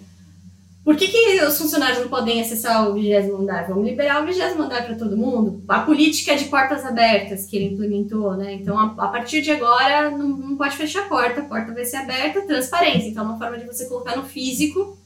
por 0.86 0.94
que, 0.94 1.08
que 1.08 1.42
os 1.42 1.58
funcionários 1.58 1.98
não 1.98 2.06
podem 2.06 2.40
acessar 2.40 2.88
o 2.88 2.94
vigésimo 2.94 3.38
andar? 3.38 3.66
Vamos 3.66 3.84
liberar 3.84 4.22
o 4.22 4.24
vigésimo 4.24 4.62
andar 4.62 4.86
para 4.86 4.94
todo 4.94 5.16
mundo? 5.16 5.60
A 5.66 5.80
política 5.80 6.36
de 6.36 6.44
portas 6.44 6.84
abertas 6.84 7.44
que 7.44 7.56
ele 7.56 7.74
implementou, 7.74 8.36
né? 8.36 8.52
Então, 8.52 8.78
a, 8.78 8.84
a 8.84 9.08
partir 9.08 9.42
de 9.42 9.50
agora, 9.50 10.12
não, 10.12 10.28
não, 10.28 10.56
pode 10.56 10.76
fechar 10.76 11.00
a 11.00 11.08
porta, 11.08 11.40
a 11.40 11.44
porta 11.44 11.74
vai 11.74 11.84
ser 11.84 11.96
aberta, 11.96 12.42
transparência. 12.42 13.08
Então, 13.08 13.24
é 13.24 13.26
uma 13.26 13.36
forma 13.36 13.58
de 13.58 13.66
você 13.66 13.86
colocar 13.86 14.14
no 14.14 14.22
físico 14.22 14.96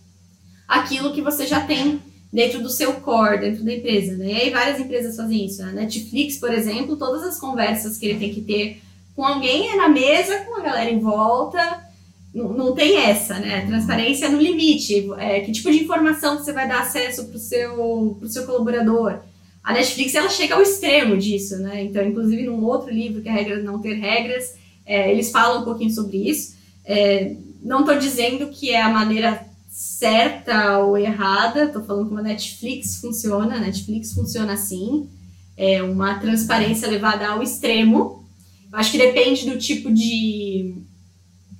aquilo 0.68 1.14
que 1.14 1.22
você 1.22 1.46
já 1.46 1.60
tem 1.60 1.98
dentro 2.30 2.62
do 2.62 2.68
seu 2.68 2.92
core, 3.00 3.40
dentro 3.40 3.64
da 3.64 3.72
empresa, 3.72 4.18
né? 4.18 4.26
E 4.26 4.34
aí 4.34 4.50
várias 4.50 4.78
empresas 4.78 5.16
fazem 5.16 5.46
isso. 5.46 5.62
A 5.62 5.72
Netflix, 5.72 6.36
por 6.36 6.52
exemplo, 6.52 6.94
todas 6.98 7.22
as 7.22 7.40
conversas 7.40 7.96
que 7.96 8.04
ele 8.04 8.18
tem 8.18 8.34
que 8.34 8.42
ter 8.42 8.82
com 9.16 9.24
alguém 9.24 9.70
é 9.70 9.76
na 9.76 9.88
mesa, 9.88 10.40
com 10.40 10.60
a 10.60 10.62
galera 10.62 10.90
em 10.90 11.00
volta 11.00 11.88
não, 12.34 12.52
não 12.52 12.74
tem 12.74 12.96
essa, 12.96 13.38
né? 13.38 13.66
Transparência 13.66 14.28
no 14.28 14.40
limite. 14.40 15.10
É, 15.18 15.40
que 15.40 15.52
tipo 15.52 15.70
de 15.70 15.82
informação 15.82 16.38
você 16.38 16.52
vai 16.52 16.68
dar 16.68 16.80
acesso 16.80 17.26
para 17.26 17.36
o 17.36 17.40
seu, 17.40 18.16
pro 18.18 18.28
seu 18.28 18.46
colaborador? 18.46 19.20
A 19.62 19.72
Netflix 19.72 20.14
ela 20.14 20.28
chega 20.28 20.54
ao 20.54 20.62
extremo 20.62 21.16
disso, 21.16 21.58
né? 21.58 21.84
Então, 21.84 22.04
inclusive, 22.04 22.44
num 22.44 22.64
outro 22.64 22.90
livro, 22.90 23.20
que 23.20 23.28
é 23.28 23.32
a 23.32 23.34
regra 23.34 23.56
de 23.56 23.62
não 23.62 23.80
ter 23.80 23.94
regras, 23.94 24.54
é, 24.86 25.10
eles 25.12 25.30
falam 25.30 25.62
um 25.62 25.64
pouquinho 25.64 25.90
sobre 25.90 26.16
isso. 26.16 26.54
É, 26.84 27.34
não 27.62 27.80
estou 27.80 27.98
dizendo 27.98 28.48
que 28.48 28.70
é 28.70 28.80
a 28.80 28.88
maneira 28.88 29.44
certa 29.68 30.78
ou 30.78 30.96
errada, 30.96 31.64
estou 31.64 31.82
falando 31.82 32.08
como 32.08 32.20
a 32.20 32.22
Netflix 32.22 33.00
funciona. 33.00 33.56
A 33.56 33.60
Netflix 33.60 34.12
funciona 34.12 34.54
assim, 34.54 35.08
é 35.56 35.82
uma 35.82 36.18
transparência 36.18 36.88
levada 36.88 37.26
ao 37.28 37.42
extremo. 37.42 38.24
Acho 38.72 38.92
que 38.92 38.98
depende 38.98 39.50
do 39.50 39.58
tipo 39.58 39.92
de 39.92 40.74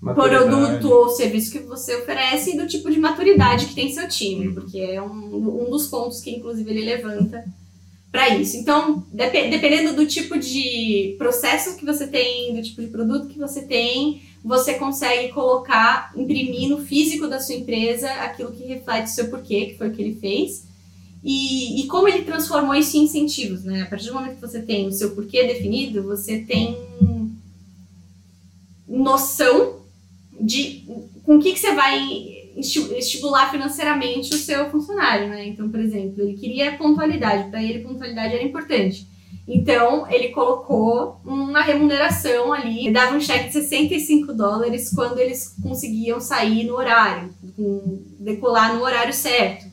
produto 0.01 0.91
ou 0.91 1.11
serviço 1.11 1.53
que 1.53 1.59
você 1.61 1.97
oferece 1.97 2.53
e 2.53 2.57
do 2.57 2.67
tipo 2.67 2.91
de 2.91 2.99
maturidade 2.99 3.67
que 3.67 3.75
tem 3.75 3.93
seu 3.93 4.09
time, 4.09 4.49
uhum. 4.49 4.55
porque 4.55 4.79
é 4.79 5.01
um, 5.01 5.67
um 5.67 5.71
dos 5.71 5.89
pontos 5.89 6.21
que, 6.21 6.31
inclusive, 6.31 6.71
ele 6.71 6.85
levanta 6.85 7.45
para 8.11 8.31
isso. 8.31 8.57
Então, 8.57 9.05
dep 9.13 9.51
dependendo 9.51 9.95
do 9.95 10.07
tipo 10.07 10.39
de 10.39 11.15
processo 11.19 11.77
que 11.77 11.85
você 11.85 12.07
tem, 12.07 12.55
do 12.55 12.63
tipo 12.63 12.81
de 12.81 12.89
produto 12.89 13.29
que 13.29 13.39
você 13.39 13.63
tem, 13.63 14.23
você 14.43 14.75
consegue 14.75 15.33
colocar, 15.33 16.13
imprimir 16.17 16.71
no 16.71 16.79
físico 16.79 17.29
da 17.29 17.39
sua 17.39 17.55
empresa 17.55 18.11
aquilo 18.11 18.53
que 18.53 18.65
reflete 18.65 19.07
o 19.07 19.15
seu 19.15 19.29
porquê, 19.29 19.67
que 19.67 19.79
foi 19.79 19.89
o 19.89 19.93
que 19.93 20.03
ele 20.03 20.19
fez. 20.19 20.65
E, 21.23 21.83
e 21.83 21.87
como 21.87 22.09
ele 22.09 22.25
transformou 22.25 22.75
isso 22.75 22.97
em 22.97 23.03
incentivos, 23.03 23.63
né? 23.63 23.83
A 23.83 23.87
partir 23.87 24.07
do 24.07 24.15
momento 24.15 24.37
que 24.37 24.41
você 24.41 24.63
tem 24.63 24.89
o 24.89 24.93
seu 24.93 25.11
porquê 25.11 25.47
definido, 25.47 26.03
você 26.03 26.39
tem 26.39 26.79
noção 28.89 29.80
de 30.41 30.85
com 31.25 31.37
o 31.37 31.41
que, 31.41 31.53
que 31.53 31.59
você 31.61 31.75
vai 31.75 32.41
estimular 32.57 33.51
financeiramente 33.51 34.35
o 34.35 34.39
seu 34.39 34.71
funcionário, 34.71 35.29
né? 35.29 35.47
Então, 35.47 35.69
por 35.71 35.81
exemplo, 35.81 36.23
ele 36.23 36.35
queria 36.35 36.77
pontualidade, 36.77 37.51
para 37.51 37.63
ele 37.63 37.81
pontualidade 37.81 38.35
era 38.35 38.43
importante. 38.43 39.09
Então, 39.47 40.09
ele 40.11 40.29
colocou 40.29 41.21
uma 41.25 41.63
remuneração 41.63 42.53
ali, 42.53 42.87
ele 42.87 42.93
dava 42.93 43.17
um 43.17 43.21
cheque 43.21 43.49
de 43.49 43.53
65 43.55 44.33
dólares 44.33 44.93
quando 44.95 45.19
eles 45.19 45.57
conseguiam 45.63 46.21
sair 46.21 46.65
no 46.65 46.75
horário, 46.75 47.35
decolar 48.19 48.77
no 48.77 48.83
horário 48.83 49.13
certo. 49.13 49.67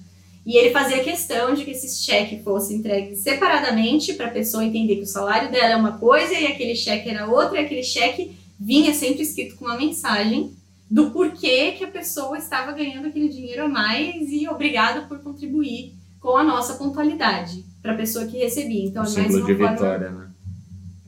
E 0.46 0.58
ele 0.58 0.72
fazia 0.72 1.04
questão 1.04 1.54
de 1.54 1.66
que 1.66 1.72
esse 1.72 2.04
cheque 2.04 2.42
fosse 2.42 2.74
entregue 2.74 3.16
separadamente 3.18 4.14
para 4.14 4.28
a 4.28 4.32
pessoa 4.32 4.64
entender 4.64 4.96
que 4.96 5.02
o 5.02 5.08
salário 5.08 5.52
dela 5.52 5.74
é 5.74 5.76
uma 5.76 5.98
coisa 5.98 6.34
e 6.34 6.48
aquele 6.48 6.74
cheque 6.74 7.10
era 7.10 7.28
outra, 7.28 7.60
e 7.60 7.66
aquele 7.66 7.84
cheque 7.84 8.36
vinha 8.60 8.94
sempre 8.94 9.22
escrito 9.22 9.58
com 9.58 9.66
uma 9.66 9.78
mensagem 9.78 10.57
do 10.90 11.12
porquê 11.12 11.72
que 11.72 11.84
a 11.84 11.92
pessoa 11.92 12.38
estava 12.38 12.72
ganhando 12.72 13.08
aquele 13.08 13.30
dinheiro 13.30 13.66
a 13.66 13.68
mais 13.68 14.30
e 14.32 14.48
obrigada 14.48 15.02
por 15.02 15.20
contribuir 15.20 15.94
com 16.20 16.38
a 16.38 16.44
nossa 16.44 16.76
pontualidade 16.76 17.66
para 17.82 17.94
a 17.94 17.98
pessoa 17.98 18.26
que 18.26 18.38
recebia. 18.38 18.86
Então, 18.86 19.04
um 19.04 19.06
é 19.06 19.10
símbolo 19.10 19.46
de 19.46 19.56
forma... 19.56 19.72
vitória, 19.72 20.10
né? 20.10 20.28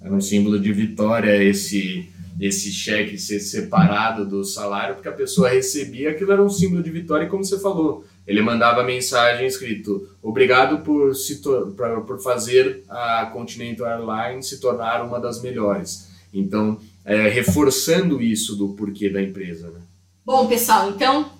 Era 0.01 0.13
um 0.13 0.21
símbolo 0.21 0.59
de 0.59 0.71
vitória 0.71 1.43
esse 1.43 2.09
esse 2.39 2.71
cheque 2.71 3.17
ser 3.17 3.41
separado 3.41 4.25
do 4.25 4.45
salário, 4.45 4.95
porque 4.95 5.09
a 5.09 5.13
pessoa 5.13 5.49
recebia, 5.49 6.11
aquilo 6.11 6.31
era 6.31 6.41
um 6.41 6.49
símbolo 6.49 6.81
de 6.81 6.89
vitória, 6.89 7.25
e 7.25 7.29
como 7.29 7.43
você 7.43 7.59
falou, 7.59 8.05
ele 8.25 8.41
mandava 8.41 8.81
mensagem 8.81 9.45
escrito: 9.45 10.07
Obrigado 10.21 10.79
por, 10.79 11.13
se 11.13 11.41
por 11.41 12.21
fazer 12.23 12.83
a 12.87 13.25
Continental 13.25 13.87
Airlines 13.87 14.47
se 14.47 14.61
tornar 14.61 15.05
uma 15.05 15.19
das 15.19 15.41
melhores. 15.41 16.07
Então, 16.33 16.79
é, 17.05 17.27
reforçando 17.29 18.21
isso 18.21 18.55
do 18.55 18.69
porquê 18.69 19.09
da 19.09 19.21
empresa. 19.21 19.69
Né? 19.69 19.81
Bom, 20.25 20.47
pessoal, 20.47 20.91
então, 20.91 21.31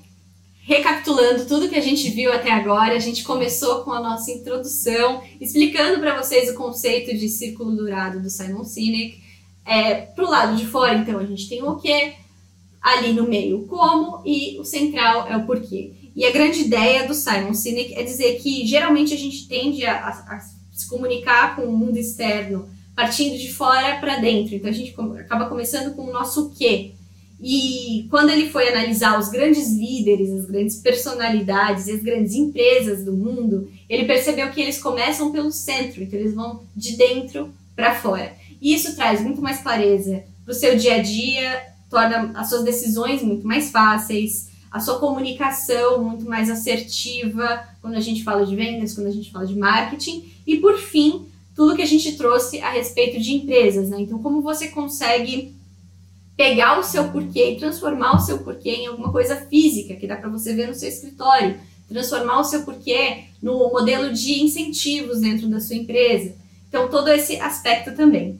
recapitulando 0.62 1.46
tudo 1.46 1.70
que 1.70 1.76
a 1.76 1.82
gente 1.82 2.10
viu 2.10 2.32
até 2.32 2.52
agora, 2.52 2.96
a 2.96 3.00
gente 3.00 3.24
começou 3.24 3.84
com 3.84 3.92
a 3.92 4.02
nossa 4.02 4.32
introdução, 4.32 5.22
explicando 5.40 6.00
para 6.00 6.22
vocês 6.22 6.50
o 6.50 6.56
conceito 6.56 7.16
de 7.18 7.30
círculo 7.30 7.76
dourado 7.76 8.20
do 8.20 8.30
Simon 8.30 8.64
Sinek. 8.64 9.22
É, 9.66 9.94
Para 9.94 10.26
o 10.26 10.30
lado 10.30 10.56
de 10.56 10.66
fora, 10.66 10.98
então, 10.98 11.20
a 11.20 11.26
gente 11.26 11.48
tem 11.48 11.62
o 11.64 11.76
que, 11.76 12.14
ali 12.82 13.14
no 13.14 13.28
meio 13.28 13.60
o 13.60 13.68
como 13.68 14.22
e 14.26 14.58
o 14.60 14.64
central 14.64 15.28
é 15.28 15.38
o 15.38 15.46
porquê. 15.46 15.94
E 16.16 16.26
a 16.26 16.32
grande 16.32 16.62
ideia 16.62 17.08
do 17.08 17.14
Simon 17.14 17.54
Sinek 17.54 17.94
é 17.94 18.04
dizer 18.04 18.40
que 18.42 18.66
geralmente 18.66 19.14
a 19.14 19.18
gente 19.18 19.48
tende 19.48 19.86
a, 19.86 19.94
a, 19.94 20.10
a 20.10 20.40
se 20.72 20.88
comunicar 20.88 21.56
com 21.56 21.64
o 21.64 21.78
mundo 21.78 21.98
externo 21.98 22.70
partindo 23.00 23.38
de 23.38 23.54
fora 23.54 23.98
para 24.02 24.18
dentro. 24.18 24.54
Então 24.54 24.70
a 24.70 24.74
gente 24.74 24.94
acaba 25.18 25.46
começando 25.46 25.96
com 25.96 26.02
o 26.02 26.12
nosso 26.12 26.50
quê. 26.50 26.92
E 27.42 28.06
quando 28.10 28.30
ele 28.30 28.50
foi 28.50 28.68
analisar 28.68 29.18
os 29.18 29.30
grandes 29.30 29.72
líderes, 29.72 30.30
as 30.34 30.46
grandes 30.46 30.76
personalidades 30.76 31.88
e 31.88 31.94
as 31.94 32.04
grandes 32.04 32.36
empresas 32.36 33.06
do 33.06 33.14
mundo, 33.14 33.72
ele 33.88 34.04
percebeu 34.04 34.52
que 34.52 34.60
eles 34.60 34.82
começam 34.82 35.32
pelo 35.32 35.50
centro, 35.50 36.04
então 36.04 36.20
eles 36.20 36.34
vão 36.34 36.64
de 36.76 36.98
dentro 36.98 37.54
para 37.74 37.96
fora. 37.96 38.34
E 38.62 38.74
isso 38.74 38.94
traz 38.98 39.22
muito 39.22 39.42
mais 39.42 39.62
clareza 39.62 40.26
para 40.44 40.52
o 40.52 40.54
seu 40.54 40.76
dia 40.76 40.96
a 40.96 41.02
dia, 41.02 41.64
torna 41.90 42.34
as 42.36 42.50
suas 42.50 42.66
decisões 42.66 43.24
muito 43.24 43.48
mais 43.48 43.72
fáceis, 43.72 44.50
a 44.70 44.82
sua 44.82 45.00
comunicação 45.00 46.04
muito 46.04 46.26
mais 46.26 46.50
assertiva 46.50 47.64
quando 47.82 47.96
a 47.96 48.02
gente 48.02 48.26
fala 48.26 48.46
de 48.46 48.58
vendas, 48.58 48.94
quando 48.94 49.08
a 49.08 49.12
gente 49.12 49.32
fala 49.32 49.48
de 49.48 49.58
marketing, 49.58 50.30
e 50.46 50.58
por 50.58 50.78
fim, 50.78 51.29
tudo 51.60 51.76
que 51.76 51.82
a 51.82 51.86
gente 51.86 52.16
trouxe 52.16 52.62
a 52.62 52.70
respeito 52.70 53.20
de 53.20 53.34
empresas, 53.34 53.90
né? 53.90 53.98
Então, 54.00 54.20
como 54.20 54.42
você 54.42 54.70
consegue 54.70 55.54
pegar 56.38 56.80
o 56.80 56.84
seu 56.84 57.10
porquê 57.10 57.52
e 57.52 57.58
transformar 57.58 58.16
o 58.16 58.20
seu 58.22 58.38
porquê 58.38 58.70
em 58.70 58.88
alguma 58.88 59.12
coisa 59.12 59.36
física 59.36 59.94
que 59.94 60.08
dá 60.08 60.16
para 60.16 60.30
você 60.30 60.54
ver 60.54 60.70
no 60.70 60.74
seu 60.74 60.88
escritório, 60.88 61.60
transformar 61.90 62.40
o 62.40 62.46
seu 62.46 62.62
porquê 62.62 63.26
no 63.42 63.58
modelo 63.72 64.14
de 64.14 64.42
incentivos 64.42 65.20
dentro 65.20 65.50
da 65.50 65.60
sua 65.60 65.76
empresa. 65.76 66.34
Então, 66.70 66.88
todo 66.88 67.10
esse 67.10 67.36
aspecto 67.42 67.94
também. 67.94 68.40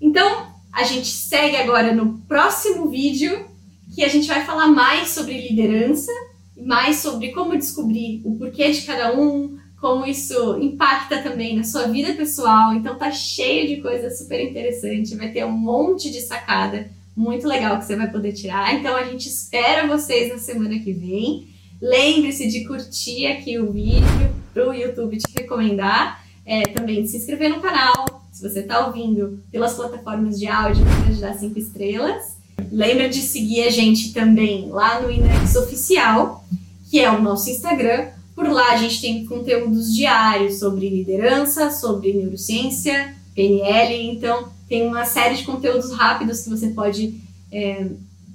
Então, 0.00 0.46
a 0.72 0.84
gente 0.84 1.08
segue 1.08 1.56
agora 1.56 1.92
no 1.92 2.20
próximo 2.28 2.90
vídeo 2.90 3.44
que 3.92 4.04
a 4.04 4.08
gente 4.08 4.28
vai 4.28 4.46
falar 4.46 4.68
mais 4.68 5.08
sobre 5.08 5.48
liderança, 5.48 6.12
mais 6.56 6.98
sobre 6.98 7.32
como 7.32 7.58
descobrir 7.58 8.22
o 8.24 8.36
porquê 8.36 8.70
de 8.70 8.82
cada 8.82 9.18
um, 9.20 9.58
como 9.84 10.06
isso 10.06 10.56
impacta 10.62 11.20
também 11.20 11.54
na 11.54 11.62
sua 11.62 11.88
vida 11.88 12.14
pessoal. 12.14 12.72
Então 12.72 12.94
tá 12.94 13.12
cheio 13.12 13.68
de 13.68 13.82
coisa 13.82 14.08
super 14.08 14.42
interessante, 14.42 15.14
vai 15.14 15.30
ter 15.30 15.44
um 15.44 15.52
monte 15.52 16.10
de 16.10 16.22
sacada 16.22 16.88
muito 17.14 17.46
legal 17.46 17.78
que 17.78 17.84
você 17.84 17.94
vai 17.94 18.10
poder 18.10 18.32
tirar. 18.32 18.74
Então 18.74 18.96
a 18.96 19.04
gente 19.04 19.28
espera 19.28 19.86
vocês 19.86 20.32
na 20.32 20.38
semana 20.38 20.78
que 20.78 20.90
vem. 20.90 21.48
Lembre-se 21.82 22.48
de 22.48 22.66
curtir 22.66 23.26
aqui 23.26 23.58
o 23.58 23.70
vídeo 23.72 24.34
para 24.54 24.66
o 24.66 24.72
YouTube 24.72 25.18
te 25.18 25.30
recomendar. 25.38 26.24
É, 26.46 26.62
também 26.62 27.02
de 27.02 27.08
se 27.08 27.18
inscrever 27.18 27.50
no 27.50 27.60
canal, 27.60 28.06
se 28.32 28.42
você 28.42 28.60
está 28.60 28.86
ouvindo 28.86 29.42
pelas 29.52 29.74
plataformas 29.74 30.38
de 30.38 30.46
áudio, 30.46 30.82
para 30.82 31.10
ajudar 31.10 31.34
cinco 31.34 31.58
estrelas. 31.58 32.38
Lembra 32.72 33.06
de 33.06 33.20
seguir 33.20 33.64
a 33.64 33.70
gente 33.70 34.14
também 34.14 34.70
lá 34.70 35.02
no 35.02 35.10
Inex 35.10 35.56
Oficial, 35.56 36.42
que 36.90 37.00
é 37.00 37.10
o 37.10 37.20
nosso 37.20 37.50
Instagram. 37.50 38.13
Por 38.34 38.48
lá 38.48 38.72
a 38.72 38.76
gente 38.76 39.00
tem 39.00 39.24
conteúdos 39.26 39.94
diários 39.94 40.58
sobre 40.58 40.88
liderança, 40.88 41.70
sobre 41.70 42.12
neurociência, 42.12 43.14
PNL, 43.34 44.10
então 44.10 44.48
tem 44.68 44.86
uma 44.86 45.04
série 45.04 45.36
de 45.36 45.44
conteúdos 45.44 45.92
rápidos 45.92 46.42
que 46.42 46.50
você 46.50 46.68
pode 46.68 47.14
é, 47.52 47.86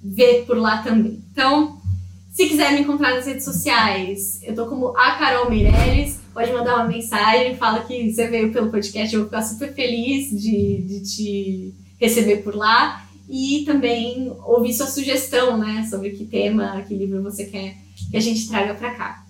ver 0.03 0.45
por 0.45 0.57
lá 0.57 0.81
também. 0.81 1.19
Então, 1.31 1.77
se 2.31 2.47
quiser 2.47 2.71
me 2.73 2.81
encontrar 2.81 3.15
nas 3.15 3.25
redes 3.25 3.43
sociais, 3.43 4.39
eu 4.43 4.55
tô 4.55 4.67
como 4.67 4.95
a 4.95 5.15
Carol 5.15 5.49
Meirelles, 5.49 6.19
pode 6.33 6.51
mandar 6.53 6.75
uma 6.75 6.87
mensagem, 6.87 7.57
fala 7.57 7.83
que 7.83 8.11
você 8.13 8.27
veio 8.27 8.51
pelo 8.53 8.69
podcast, 8.71 9.13
eu 9.13 9.21
vou 9.21 9.29
ficar 9.29 9.41
super 9.41 9.73
feliz 9.73 10.29
de, 10.29 10.81
de 10.81 10.99
te 11.01 11.73
receber 11.99 12.37
por 12.37 12.55
lá 12.55 13.05
e 13.27 13.63
também 13.65 14.31
ouvir 14.45 14.73
sua 14.73 14.87
sugestão, 14.87 15.57
né, 15.57 15.85
sobre 15.89 16.11
que 16.11 16.25
tema, 16.25 16.81
que 16.87 16.95
livro 16.95 17.21
você 17.21 17.45
quer 17.45 17.75
que 18.09 18.17
a 18.17 18.21
gente 18.21 18.47
traga 18.47 18.73
para 18.73 18.91
cá. 18.91 19.25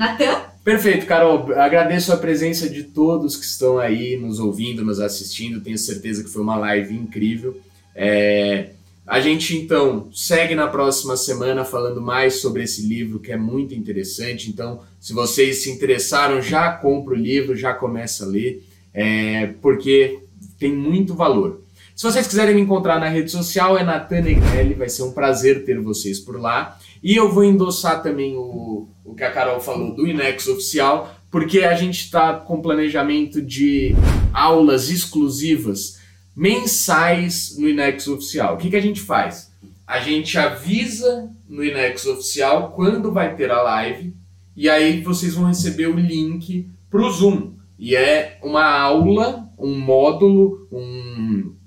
Natan? 0.00 0.44
Perfeito, 0.64 1.04
Carol. 1.04 1.52
Agradeço 1.52 2.10
a 2.10 2.16
presença 2.16 2.70
de 2.70 2.84
todos 2.84 3.36
que 3.36 3.44
estão 3.44 3.78
aí 3.78 4.16
nos 4.16 4.40
ouvindo, 4.40 4.82
nos 4.82 4.98
assistindo. 4.98 5.60
Tenho 5.60 5.76
certeza 5.76 6.24
que 6.24 6.30
foi 6.30 6.40
uma 6.40 6.56
live 6.56 6.94
incrível. 6.94 7.60
É... 7.94 8.70
A 9.06 9.20
gente 9.20 9.54
então 9.56 10.08
segue 10.10 10.54
na 10.54 10.68
próxima 10.68 11.16
semana 11.16 11.64
falando 11.64 12.00
mais 12.00 12.36
sobre 12.36 12.62
esse 12.62 12.86
livro 12.86 13.18
que 13.18 13.30
é 13.30 13.36
muito 13.36 13.74
interessante. 13.74 14.48
Então, 14.48 14.80
se 14.98 15.12
vocês 15.12 15.62
se 15.62 15.70
interessaram, 15.70 16.40
já 16.40 16.72
compra 16.72 17.12
o 17.12 17.18
livro, 17.18 17.54
já 17.54 17.74
começa 17.74 18.24
a 18.24 18.28
ler, 18.28 18.64
é... 18.94 19.48
porque 19.60 20.20
tem 20.58 20.72
muito 20.72 21.14
valor. 21.14 21.60
Se 22.00 22.06
vocês 22.06 22.26
quiserem 22.26 22.54
me 22.54 22.62
encontrar 22.62 22.98
na 22.98 23.10
rede 23.10 23.30
social, 23.30 23.76
é 23.76 23.84
Natan 23.84 24.22
Negrelli, 24.22 24.72
vai 24.72 24.88
ser 24.88 25.02
um 25.02 25.12
prazer 25.12 25.66
ter 25.66 25.78
vocês 25.78 26.18
por 26.18 26.40
lá. 26.40 26.78
E 27.02 27.14
eu 27.14 27.30
vou 27.30 27.44
endossar 27.44 28.02
também 28.02 28.34
o, 28.38 28.88
o 29.04 29.14
que 29.14 29.22
a 29.22 29.30
Carol 29.30 29.60
falou 29.60 29.94
do 29.94 30.06
Inex 30.06 30.48
Oficial, 30.48 31.14
porque 31.30 31.58
a 31.58 31.74
gente 31.74 32.00
está 32.00 32.32
com 32.32 32.62
planejamento 32.62 33.42
de 33.42 33.94
aulas 34.32 34.88
exclusivas 34.88 36.00
mensais 36.34 37.54
no 37.58 37.68
Inex 37.68 38.08
Oficial. 38.08 38.54
O 38.54 38.56
que, 38.56 38.70
que 38.70 38.76
a 38.76 38.82
gente 38.82 39.02
faz? 39.02 39.52
A 39.86 40.00
gente 40.00 40.38
avisa 40.38 41.30
no 41.46 41.62
Inex 41.62 42.06
Oficial 42.06 42.72
quando 42.74 43.12
vai 43.12 43.36
ter 43.36 43.50
a 43.50 43.60
live, 43.60 44.14
e 44.56 44.70
aí 44.70 45.02
vocês 45.02 45.34
vão 45.34 45.44
receber 45.44 45.88
o 45.88 46.00
link 46.00 46.66
para 46.90 47.02
o 47.02 47.10
Zoom. 47.10 47.52
E 47.78 47.94
é 47.94 48.38
uma 48.42 48.64
aula, 48.64 49.46
um 49.58 49.78
módulo, 49.78 50.66
um 50.72 51.59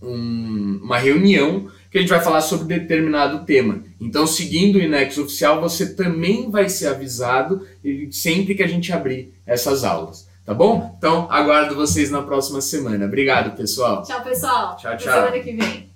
um, 0.00 0.80
uma 0.82 0.98
reunião 0.98 1.68
que 1.90 1.98
a 1.98 2.00
gente 2.00 2.10
vai 2.10 2.20
falar 2.20 2.40
sobre 2.40 2.78
determinado 2.78 3.44
tema. 3.44 3.82
Então, 4.00 4.26
seguindo 4.26 4.76
o 4.76 4.82
Inex 4.82 5.18
oficial, 5.18 5.60
você 5.60 5.94
também 5.94 6.50
vai 6.50 6.68
ser 6.68 6.88
avisado 6.88 7.66
sempre 8.10 8.54
que 8.54 8.62
a 8.62 8.68
gente 8.68 8.92
abrir 8.92 9.32
essas 9.46 9.84
aulas. 9.84 10.28
Tá 10.44 10.54
bom? 10.54 10.94
Então, 10.96 11.26
aguardo 11.30 11.74
vocês 11.74 12.10
na 12.10 12.22
próxima 12.22 12.60
semana. 12.60 13.04
Obrigado, 13.04 13.54
pessoal. 13.54 14.02
Tchau, 14.02 14.22
pessoal. 14.22 14.76
Tchau, 14.76 14.96
tchau. 14.96 15.12
Até 15.12 15.26
semana 15.26 15.38
que 15.40 15.52
vem. 15.52 15.87